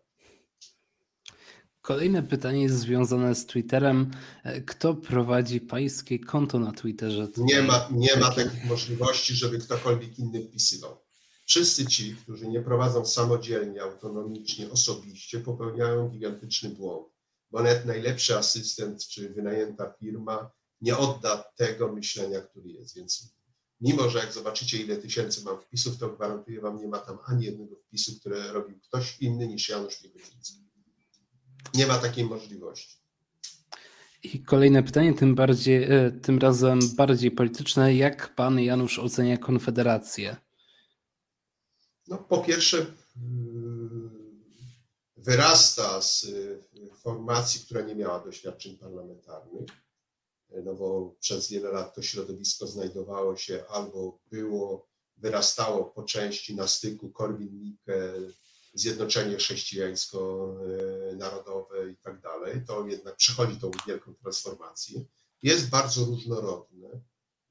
[1.87, 4.11] Kolejne pytanie jest związane z Twitterem.
[4.65, 7.27] Kto prowadzi pańskie konto na Twitterze?
[7.37, 10.97] Nie ma, nie ma takiej możliwości, żeby ktokolwiek inny wpisywał.
[11.45, 17.07] Wszyscy ci, którzy nie prowadzą samodzielnie, autonomicznie, osobiście, popełniają gigantyczny błąd,
[17.51, 22.95] bo nawet najlepszy asystent czy wynajęta firma nie odda tego myślenia, który jest.
[22.95, 23.35] Więc
[23.81, 27.45] mimo, że jak zobaczycie, ile tysięcy mam wpisów, to gwarantuję Wam, nie ma tam ani
[27.45, 30.66] jednego wpisu, które robił ktoś inny niż Janusz Piegodziński.
[31.73, 32.97] Nie ma takiej możliwości.
[34.23, 37.95] I kolejne pytanie, tym, bardziej, e, tym razem bardziej polityczne.
[37.95, 40.37] Jak pan Janusz ocenia Konfederację?
[42.07, 42.85] No, po pierwsze,
[43.17, 44.17] mm,
[45.17, 46.63] wyrasta z y,
[47.01, 49.69] formacji, która nie miała doświadczeń parlamentarnych,
[50.63, 54.87] no bo przez wiele lat to środowisko znajdowało się albo było,
[55.17, 58.31] wyrastało po części na styku Korwin-Mikke,
[58.79, 65.05] zjednoczenie chrześcijańsko-narodowe i tak dalej, to jednak przechodzi tą wielką transformację.
[65.43, 67.01] Jest bardzo różnorodne.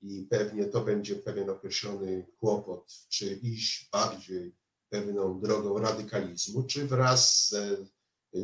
[0.03, 4.55] i pewnie to będzie pewien określony kłopot, czy iść bardziej
[4.89, 7.55] pewną drogą radykalizmu, czy wraz z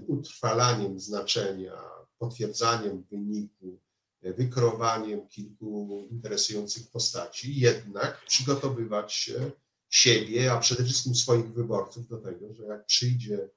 [0.07, 1.83] utrwalaniem znaczenia,
[2.19, 3.79] potwierdzaniem wyniku,
[4.23, 9.51] wykrowaniem kilku interesujących postaci, jednak przygotowywać się
[9.93, 13.49] siebie, a przede wszystkim swoich wyborców do tego, że jak przyjdzie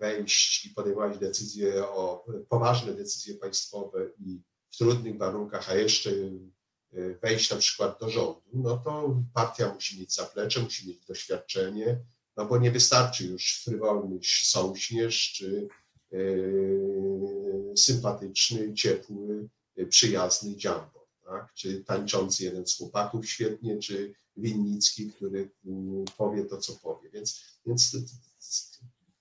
[0.00, 4.40] wejść i podejmować decyzje o poważne decyzje państwowe i
[4.70, 10.00] w trudnych warunkach, a jeszcze e, wejść na przykład do rządu, no to partia musi
[10.00, 12.00] mieć zaplecze, musi mieć doświadczenie,
[12.36, 15.68] no bo nie wystarczy już frywolny sąśnierz czy
[16.10, 19.48] yy, sympatyczny, ciepły,
[19.88, 21.54] przyjazny dziambor, tak?
[21.54, 27.10] czy tańczący jeden z chłopaków świetnie, czy Winnicki, który mm, powie to, co powie.
[27.10, 27.96] Więc, więc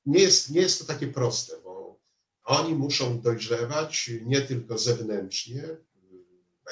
[0.06, 2.00] nie, jest, nie jest to takie proste, bo
[2.44, 5.78] oni muszą dojrzewać nie tylko zewnętrznie,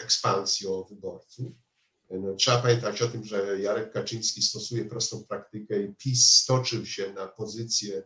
[0.04, 1.52] ekspansją wyborców.
[2.10, 7.14] No, trzeba pamiętać o tym, że Jarek Kaczyński stosuje prostą praktykę i PiS stoczył się
[7.14, 8.04] na pozycje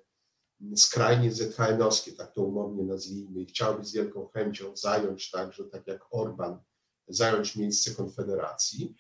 [0.76, 6.06] skrajnie ZHN-owskie, tak to umownie nazwijmy, i chciałby z wielką chęcią zająć także, tak jak
[6.12, 6.60] Orban,
[7.08, 8.96] zająć miejsce Konfederacji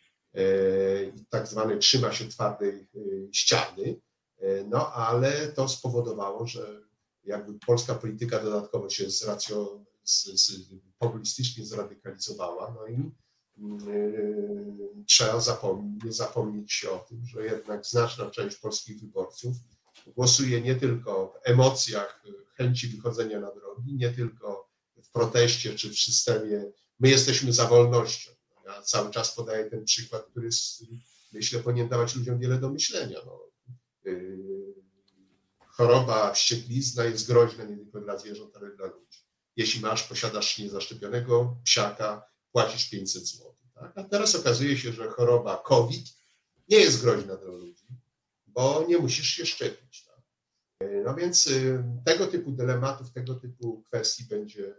[1.29, 2.99] tak zwane trzyma się twardej e,
[3.31, 4.01] ściany,
[4.39, 6.81] e, no ale to spowodowało, że
[7.23, 10.51] jakby polska polityka dodatkowo się z racją, z, z,
[10.99, 13.11] populistycznie zradykalizowała, no i
[15.07, 19.55] trzeba zapomnieć, nie zapomnieć o tym, że jednak znaczna część polskich wyborców
[20.07, 22.23] głosuje nie tylko w emocjach
[22.57, 24.69] chęci wychodzenia na drogi, nie tylko
[25.03, 26.71] w proteście czy w systemie.
[26.99, 28.34] My jesteśmy za wolnością.
[28.65, 30.49] Ja cały czas podaję ten przykład, który
[31.33, 33.19] myślę powinien dawać ludziom wiele do myślenia.
[33.25, 33.39] No,
[34.03, 34.73] yy,
[35.67, 39.19] choroba, wścieklizna jest groźna nie tylko dla zwierząt, ale dla ludzi.
[39.55, 43.53] Jeśli masz, posiadasz niezaszczepionego psiaka, płacisz 500 zł.
[43.73, 43.97] Tak?
[43.97, 46.05] A teraz okazuje się, że choroba COVID
[46.69, 47.87] nie jest groźna dla ludzi,
[48.47, 50.05] bo nie musisz się szczepić.
[50.05, 50.21] Tak?
[51.05, 54.75] No więc y, tego typu dylematów, tego typu kwestii będzie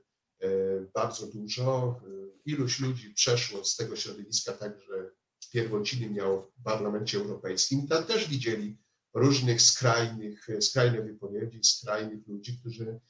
[0.94, 2.00] bardzo dużo.
[2.08, 5.10] Y, iluś ludzi przeszło z tego środowiska także
[5.52, 7.88] pierwociny miał w Parlamencie Europejskim.
[7.88, 8.78] Tam też widzieli
[9.14, 13.00] różnych skrajnych, skrajne wypowiedzi, skrajnych ludzi, którzy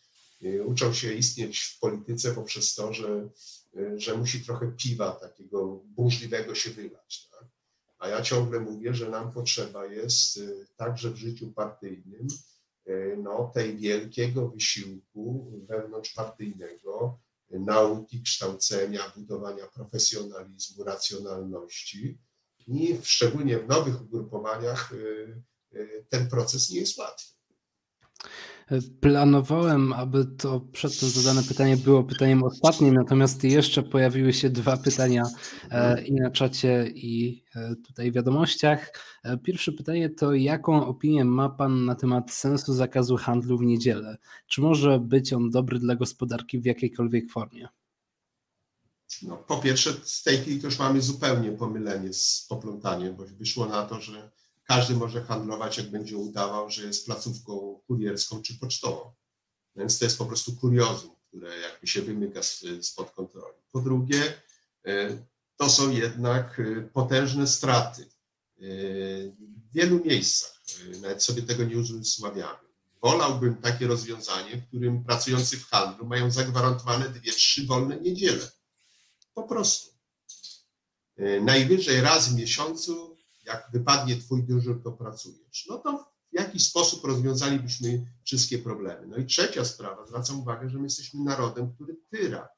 [0.42, 3.28] y, uczą się istnieć w polityce poprzez to, że,
[3.96, 7.28] że musi trochę piwa takiego burzliwego się wylać.
[7.30, 7.48] Tak?
[7.98, 10.40] A ja ciągle mówię, że nam potrzeba jest
[10.76, 12.28] także w życiu partyjnym
[13.16, 17.18] no, tej wielkiego wysiłku wewnątrzpartyjnego,
[17.52, 22.18] y, nauki, kształcenia, budowania profesjonalizmu, racjonalności.
[22.66, 24.92] I szczególnie w nowych ugrupowaniach
[26.08, 27.32] ten proces nie jest łatwy.
[29.00, 35.22] Planowałem, aby to przedtem zadane pytanie było pytaniem ostatnim, natomiast jeszcze pojawiły się dwa pytania
[35.70, 38.92] e, i na czacie, i e, tutaj w wiadomościach.
[39.24, 44.16] E, pierwsze pytanie to, jaką opinię ma Pan na temat sensu zakazu handlu w niedzielę?
[44.46, 47.68] Czy może być on dobry dla gospodarki w jakiejkolwiek formie?
[49.22, 53.66] No, po pierwsze, z tej chwili to już mamy zupełnie pomylenie z poplątaniem, bo wyszło
[53.66, 54.30] na to, że
[54.66, 59.12] każdy może handlować, jak będzie udawał, że jest placówką kurierską czy pocztową.
[59.76, 62.40] Więc to jest po prostu kuriozum, które jakby się wymyka
[62.82, 63.56] spod kontroli.
[63.72, 64.22] Po drugie,
[64.86, 65.18] e,
[65.56, 68.08] to są jednak e, potężne straty e,
[69.38, 70.60] w wielu miejscach.
[71.00, 72.58] Nawet sobie tego nie uzmysławiamy.
[73.02, 78.50] Wolałbym takie rozwiązanie, w którym pracujący w handlu mają zagwarantowane dwie, trzy wolne niedziele.
[79.34, 79.96] Po prostu.
[81.40, 83.15] Najwyżej raz w miesiącu
[83.46, 85.66] jak wypadnie twój dyżur, to pracujesz.
[85.68, 85.98] No to
[86.32, 89.06] w jakiś sposób rozwiązalibyśmy wszystkie problemy.
[89.06, 92.48] No i trzecia sprawa, zwracam uwagę, że my jesteśmy narodem, który tyra.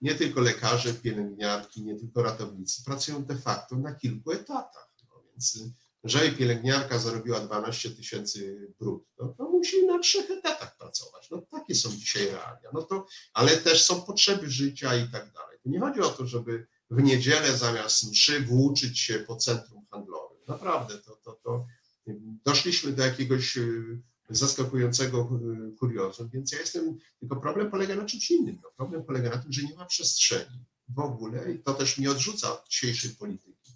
[0.00, 4.94] Nie tylko lekarze, pielęgniarki, nie tylko ratownicy pracują de facto na kilku etatach.
[5.08, 5.58] No więc
[6.04, 11.30] jeżeli pielęgniarka zarobiła 12 tysięcy brutto, to musi na trzech etatach pracować.
[11.30, 12.70] No takie są dzisiaj realia.
[12.72, 15.58] No to, ale też są potrzeby życia i tak dalej.
[15.62, 20.38] To nie chodzi o to, żeby w niedzielę zamiast mszy włóczyć się po centrum handlowym.
[20.48, 21.66] Naprawdę, to, to, to
[22.44, 25.28] doszliśmy do jakiegoś y, zaskakującego
[25.72, 28.58] y, kuriozum, więc ja jestem, tylko problem polega na czymś innym.
[28.62, 32.10] No, problem polega na tym, że nie ma przestrzeni w ogóle i to też nie
[32.10, 33.72] odrzuca od dzisiejszej polityki.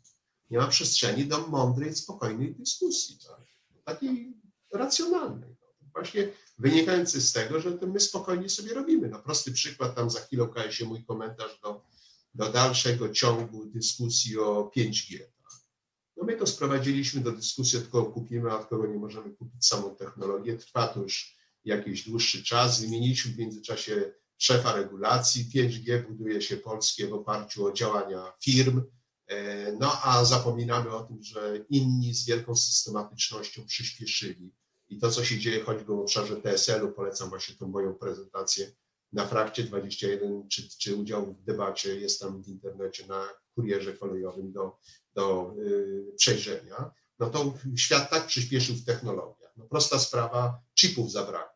[0.51, 3.47] Nie ma przestrzeni do mądrej, spokojnej dyskusji, tak?
[3.85, 4.37] takiej
[4.73, 5.57] racjonalnej.
[5.61, 5.89] No.
[5.93, 9.09] Właśnie wynikający z tego, że my spokojnie sobie robimy.
[9.09, 11.85] No, prosty przykład, tam za chwilę okaże się mój komentarz do
[12.35, 15.19] do dalszego ciągu dyskusji o 5G.
[16.27, 19.97] My to sprowadziliśmy do dyskusji, od kogo kupimy, a od kogo nie możemy kupić samą
[19.97, 20.57] technologię.
[20.59, 22.81] Trwa to już jakiś dłuższy czas.
[22.81, 25.51] Wymieniliśmy w międzyczasie szefa regulacji.
[25.55, 28.83] 5G buduje się polskie w oparciu o działania firm.
[29.81, 34.55] No a zapominamy o tym, że inni z wielką systematycznością przyspieszyli.
[34.89, 38.73] I to, co się dzieje choćby w obszarze TSL-u, polecam właśnie tą moją prezentację
[39.13, 44.53] na Frakcie 21, czy, czy udział w debacie, jest tam w internecie na kurierze kolejowym
[44.53, 44.79] do,
[45.15, 46.91] do yy, przejrzenia.
[47.19, 49.53] No to świat tak przyspieszył w technologiach.
[49.57, 51.55] No prosta sprawa, chipów zabrakło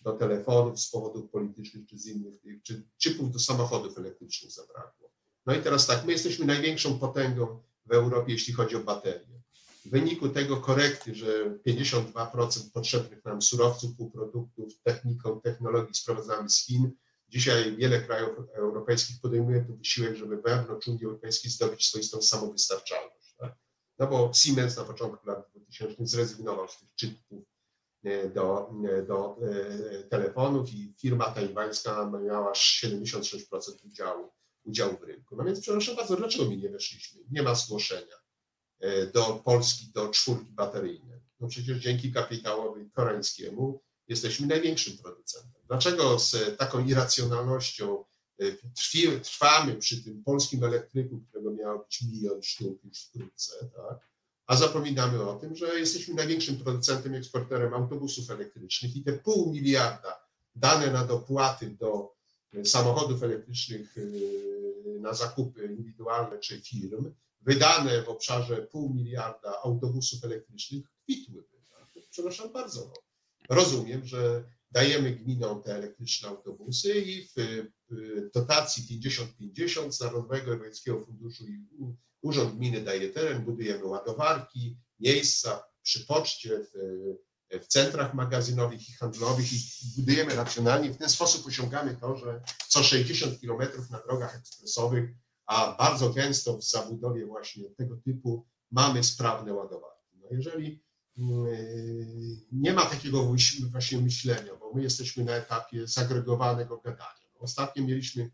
[0.00, 5.10] do telefonów z powodów politycznych czy z innych, czy chipów do samochodów elektrycznych zabrakło.
[5.46, 9.40] No i teraz tak, my jesteśmy największą potęgą w Europie, jeśli chodzi o baterie.
[9.84, 16.90] W wyniku tego korekty, że 52% potrzebnych nam surowców, półproduktów, techniką, technologii sprowadzamy z Chin,
[17.30, 23.34] dzisiaj wiele krajów europejskich podejmuje ten wysiłek, żeby wewnątrz Unii Europejskiej zdobyć swoistą samowystarczalność.
[23.38, 23.54] Tak?
[23.98, 27.44] No bo Siemens na początku lat 2000 zrezygnował z tych czytków
[28.04, 34.30] e, do, e, do e, telefonów i firma tajwańska miała aż 76% udziału,
[34.64, 35.36] udziału w rynku.
[35.36, 37.20] No więc przepraszam bardzo, dlaczego my nie weszliśmy?
[37.30, 38.20] Nie ma zgłoszenia
[39.14, 41.20] do Polski, do czwórki bateryjnej.
[41.40, 45.49] No przecież dzięki kapitałowi koreańskiemu jesteśmy największym producentem.
[45.70, 48.04] Dlaczego z taką irracjonalnością
[49.22, 54.10] trwamy przy tym polskim elektryku, którego miało być milion sztuk już wkrótce, tak?
[54.46, 60.26] a zapominamy o tym, że jesteśmy największym producentem, eksporterem autobusów elektrycznych i te pół miliarda
[60.56, 62.14] dane na dopłaty do
[62.64, 70.84] samochodów elektrycznych yy, na zakupy indywidualne czy firm, wydane w obszarze pół miliarda autobusów elektrycznych
[71.02, 71.48] kwitłyby.
[71.70, 72.02] Tak?
[72.10, 72.80] Przepraszam bardzo.
[72.80, 72.94] No.
[73.56, 77.66] Rozumiem, że dajemy gminom te elektryczne autobusy i w
[78.34, 81.66] dotacji 50-50 z Narodowego Europejskiego Funduszu i
[82.22, 86.72] Urząd Gminy daje teren, budujemy ładowarki, miejsca przy poczcie, w,
[87.62, 89.56] w centrach magazynowych i handlowych i
[89.96, 90.90] budujemy racjonalnie.
[90.90, 95.10] W ten sposób osiągamy to, że co 60 kilometrów na drogach ekspresowych,
[95.46, 100.18] a bardzo gęsto w zabudowie właśnie tego typu mamy sprawne ładowarki.
[100.18, 100.82] No jeżeli
[102.52, 103.34] nie ma takiego
[103.70, 107.28] właśnie myślenia, bo my jesteśmy na etapie zagregowanego gadania.
[107.34, 108.30] No ostatnio mieliśmy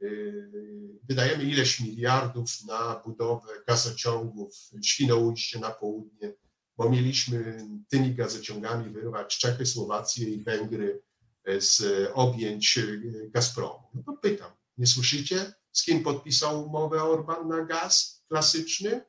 [0.00, 6.34] Yy, wydajemy ileś miliardów na budowę gazociągów Świnoujście na południe,
[6.76, 11.02] bo mieliśmy tymi gazociągami wyrwać Czechy, Słowację i Węgry
[11.58, 11.82] z
[12.14, 12.78] objęć
[13.30, 13.82] Gazpromu.
[13.94, 19.04] No to pytam, nie słyszycie, z kim podpisał umowę Orban na gaz klasyczny?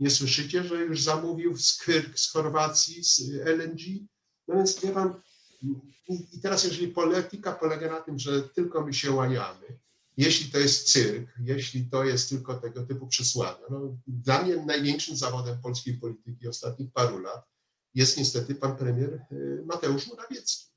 [0.00, 1.78] Nie słyszycie, że już zamówił z,
[2.14, 4.06] z Chorwacji, z LNG?
[4.48, 5.14] No więc wie pan,
[6.08, 9.78] i teraz jeżeli polityka polega na tym, że tylko my się łaniamy,
[10.16, 13.66] jeśli to jest cyrk, jeśli to jest tylko tego typu przesłania.
[13.70, 17.44] No, dla mnie największym zawodem polskiej polityki ostatnich paru lat
[17.94, 20.70] jest niestety pan premier y, Mateusz Morawiecki.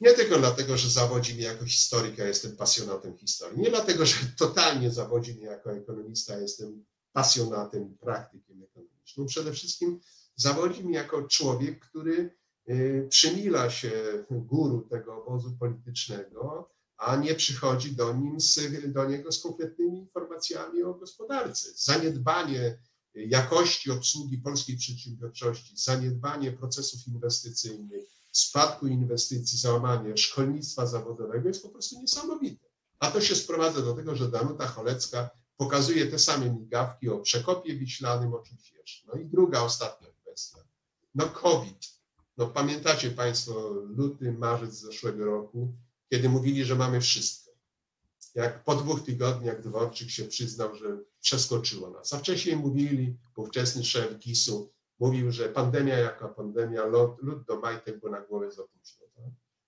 [0.00, 3.60] Nie tylko dlatego, że zawodzi mnie jako historyka, jestem pasjonatem historii.
[3.60, 9.26] Nie dlatego, że totalnie zawodzi mnie jako ekonomista, jestem pasjonatem praktykiem ekonomicznym.
[9.26, 10.00] Przede wszystkim
[10.36, 12.36] zawodzi mnie jako człowiek, który
[12.70, 18.60] y, przymila się guru tego obozu politycznego, a nie przychodzi do, nim z,
[18.92, 21.68] do niego z konkretnymi informacjami o gospodarce.
[21.76, 22.78] Zaniedbanie
[23.14, 32.00] jakości obsługi polskiej przedsiębiorczości, zaniedbanie procesów inwestycyjnych, spadku inwestycji, załamanie szkolnictwa zawodowego jest po prostu
[32.00, 32.66] niesamowite.
[32.98, 35.30] A to się sprowadza do tego, że Danuta Cholecka
[35.60, 39.08] pokazuje te same migawki o przekopie wiślanym, o czymś jeszcze.
[39.08, 40.58] No i druga, ostatnia kwestia.
[41.14, 42.00] No COVID.
[42.36, 45.72] No pamiętacie Państwo luty, marzec zeszłego roku,
[46.10, 47.50] kiedy mówili, że mamy wszystko.
[48.34, 52.12] Jak po dwóch tygodniach Dworczyk się przyznał, że przeskoczyło nas.
[52.12, 56.84] A wcześniej mówili, ówczesny szef GIS-u mówił, że pandemia jaka pandemia,
[57.22, 59.06] lud do majtek, bo na głowę za późno.
[59.16, 59.24] Tak?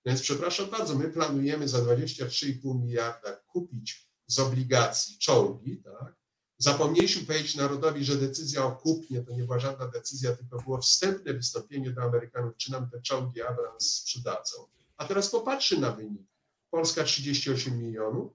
[0.07, 6.22] Więc przepraszam bardzo, my planujemy za 23,5 miliarda kupić z obligacji czołgi, tak?
[6.59, 11.35] Zapomnieliśmy powiedzieć narodowi, że decyzja o kupnie to nie była żadna decyzja, tylko było wstępne
[11.35, 14.66] wystąpienie do Amerykanów, czy nam te czołgi Abrams sprzedadzą.
[14.97, 16.26] A teraz popatrzy na wynik.
[16.70, 18.33] Polska 38 milionów,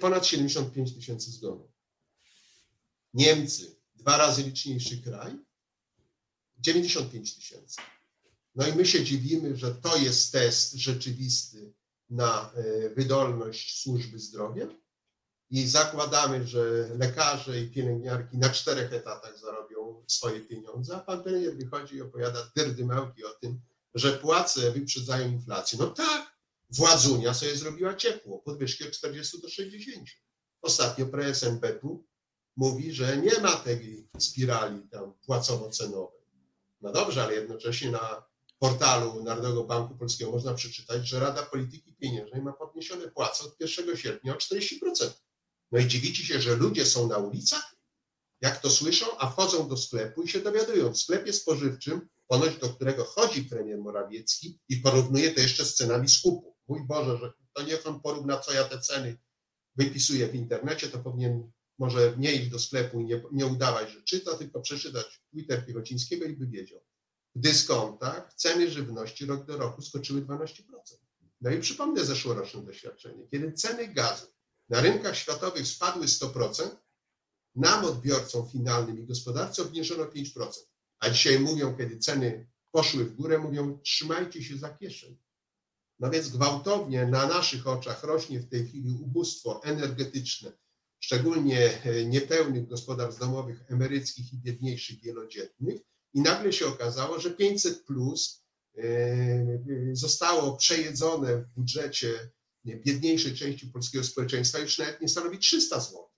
[0.00, 1.70] ponad 75 tysięcy zgonów.
[3.14, 5.38] Niemcy, dwa razy liczniejszy kraj,
[6.58, 7.80] 95 tysięcy.
[8.54, 11.72] No i my się dziwimy, że to jest test rzeczywisty
[12.10, 14.66] na e, wydolność służby zdrowia
[15.50, 21.56] i zakładamy, że lekarze i pielęgniarki na czterech etatach zarobią swoje pieniądze, a pan premier
[21.56, 23.60] wychodzi i opowiada dyrdymełki o tym,
[23.94, 25.78] że płace wyprzedzają inflację.
[25.80, 26.38] No tak,
[26.70, 30.08] Władzunia sobie zrobiła ciepło, podwyżki od 40 do 60.
[30.62, 32.04] Ostatnio prezes NBP-u
[32.56, 36.18] mówi, że nie ma tej spirali tam płacowo-cenowej.
[36.80, 38.27] No dobrze, ale jednocześnie na
[38.58, 43.96] portalu Narodowego Banku Polskiego można przeczytać, że Rada Polityki Pieniężnej ma podniesione płace od 1
[43.96, 45.10] sierpnia o 40%.
[45.72, 47.76] No i dziwicie się, że ludzie są na ulicach,
[48.40, 50.92] jak to słyszą, a wchodzą do sklepu i się dowiadują.
[50.92, 56.08] W sklepie spożywczym, ponoć do którego chodzi premier Morawiecki i porównuje to jeszcze z cenami
[56.08, 56.56] skupu.
[56.68, 59.16] Mój Boże, że to niech on porówna, co ja te ceny
[59.76, 64.02] wypisuję w internecie, to powinien może nie iść do sklepu i nie, nie udawać, że
[64.02, 66.80] czyta, tylko przeczytać Twitter Piechocińskiego i by wiedział.
[67.40, 70.62] Dyskontach ceny żywności rok do roku skoczyły 12%.
[71.40, 73.28] No i przypomnę zeszłoroczne doświadczenie.
[73.30, 74.26] Kiedy ceny gazu
[74.68, 76.76] na rynkach światowych spadły 100%,
[77.54, 80.50] nam, odbiorcom finalnym i gospodarce, obniżono 5%.
[80.98, 85.18] A dzisiaj mówią, kiedy ceny poszły w górę, mówią, trzymajcie się za kieszeń.
[85.98, 90.52] No więc gwałtownie na naszych oczach rośnie w tej chwili ubóstwo energetyczne,
[91.00, 95.80] szczególnie e, niepełnych gospodarstw domowych, emeryckich i biedniejszych wielodzietnych.
[96.14, 98.42] I nagle się okazało, że 500 plus
[98.76, 98.82] e,
[99.92, 102.30] zostało przejedzone w budżecie
[102.64, 106.08] biedniejszej części polskiego społeczeństwa, już nawet nie stanowi 300 zł,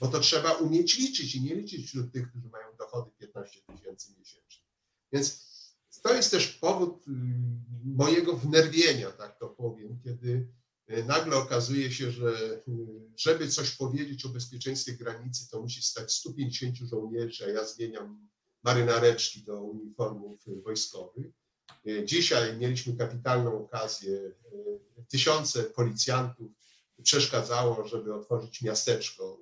[0.00, 4.12] bo to trzeba umieć liczyć i nie liczyć wśród tych, którzy mają dochody 15 tysięcy
[4.18, 4.64] miesięcznie.
[5.12, 5.50] Więc
[6.02, 7.10] to jest też powód y,
[7.84, 10.48] mojego wnerwienia, tak to powiem, kiedy
[10.90, 12.62] y, nagle okazuje się, że
[13.16, 18.28] żeby coś powiedzieć o bezpieczeństwie granicy, to musi stać 150 żołnierzy, a ja zmieniam
[18.62, 21.26] marynareczki do uniformów wojskowych.
[22.04, 24.32] Dzisiaj mieliśmy kapitalną okazję.
[25.08, 26.50] Tysiące policjantów
[27.02, 29.40] przeszkadzało, żeby otworzyć miasteczko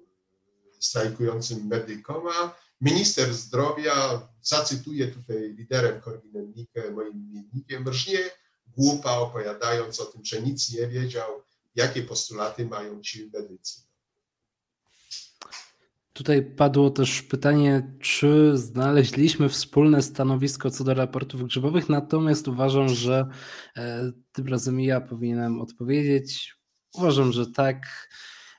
[0.81, 8.19] strajkującym medykom, a Minister zdrowia, zacytuję tutaj liderem Korwinem Mikke, moim imiennikiem, rżnie
[8.67, 11.43] głupa opowiadając o tym, że nic nie wiedział,
[11.75, 13.88] jakie postulaty mają ci medycy.
[16.19, 23.27] Tutaj padło też pytanie, czy znaleźliśmy wspólne stanowisko co do raportów grzybowych, natomiast uważam, że
[23.77, 26.55] e, tym razem ja powinienem odpowiedzieć.
[26.95, 28.09] Uważam, że tak.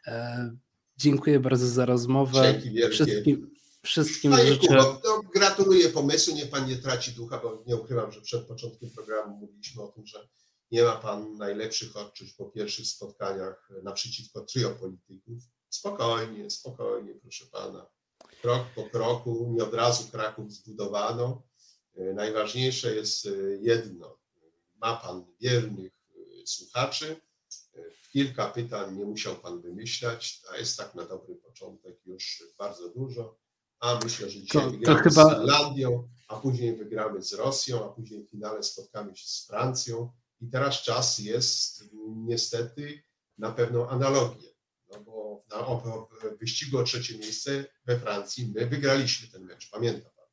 [0.08, 0.52] E,
[0.98, 2.62] dziękuję bardzo za rozmowę.
[2.92, 3.52] Wszystkim,
[3.84, 4.76] Wszystkim Panie życzę.
[4.76, 9.38] No, gratuluję pomysłu, niech pan nie traci ducha, bo nie ukrywam, że przed początkiem programu
[9.38, 10.28] mówiliśmy o tym, że
[10.72, 15.44] nie ma pan najlepszych odczuć po pierwszych spotkaniach naprzeciwko trio polityków.
[15.70, 17.90] Spokojnie, spokojnie, proszę pana.
[18.42, 21.44] Krok po kroku, nie od razu Kraków zbudowano.
[21.96, 23.30] E, najważniejsze jest e,
[23.62, 24.20] jedno.
[24.76, 27.22] Ma pan wiernych e, słuchaczy.
[28.12, 30.42] Kilka pytań nie musiał pan wymyślać.
[30.42, 33.40] To jest tak na dobry początek już bardzo dużo
[33.80, 35.26] a myślę, że dzisiaj to, wygramy to chyba...
[35.26, 40.12] z Finlandią, a później wygramy z Rosją, a później w finale spotkamy się z Francją.
[40.42, 41.84] I teraz czas jest
[42.16, 43.04] niestety
[43.38, 44.50] na pewną analogię,
[45.50, 50.26] na, o, w wyścigu o trzecie miejsce we Francji my wygraliśmy ten mecz, pamięta pan.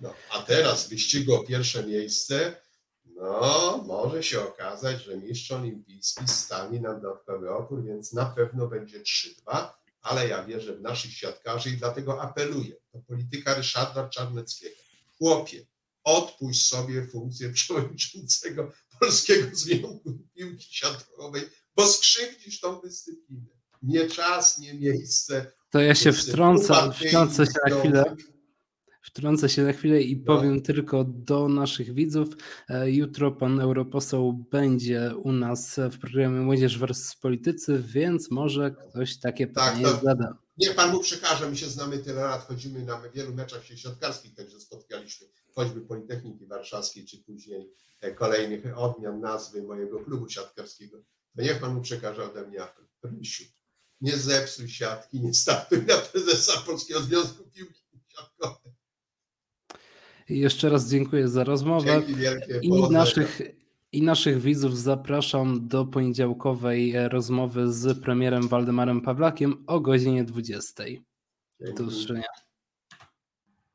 [0.00, 2.56] No, a teraz wyścigu o pierwsze miejsce,
[3.04, 9.00] no może się okazać, że mistrz olimpijski stanie nam dodatkowy opór, więc na pewno będzie
[9.00, 9.68] 3-2
[10.02, 12.76] ale ja wierzę w naszych siatkarzy i dlatego apeluję.
[12.92, 14.76] To polityka Ryszarda Czarneckiego.
[15.18, 15.66] Chłopie,
[16.04, 21.42] odpuść sobie funkcję przewodniczącego Polskiego Związku Piłki Siatkowej,
[21.76, 23.61] bo skrzywdzisz tą dyscyplinę.
[23.82, 25.52] Nie czas, nie miejsce.
[25.70, 28.16] To ja się wtrącę, wtrącę się na chwilę.
[29.02, 30.62] Wtrącę się na chwilę i powiem no.
[30.62, 32.28] tylko do naszych widzów.
[32.68, 37.16] E, jutro pan europoseł będzie u nas w programie Młodzież vs.
[37.16, 40.38] Politycy, więc może ktoś takie tak, pytanie tak, zada.
[40.56, 44.34] Nie, pan mu przekaże, my się znamy tyle lat, chodzimy na wielu meczach się siatkarskich,
[44.34, 50.98] także spotkaliśmy, choćby Politechniki Warszawskiej, czy później e, kolejnych odmian nazwy mojego klubu siatkarskiego.
[51.36, 52.84] To niech pan mu przekaże ode mnie apel.
[53.02, 53.44] Rysiu,
[54.02, 58.72] nie zepsuj siatki, nie startuj na prezesa Polskiego Związku Piłki Siatkowej.
[60.28, 62.02] Jeszcze raz dziękuję za rozmowę.
[62.62, 63.40] I naszych,
[63.92, 70.84] I naszych widzów zapraszam do poniedziałkowej rozmowy z premierem Waldemarem Pawlakiem o godzinie 20.
[71.76, 72.22] Do usłyszenia.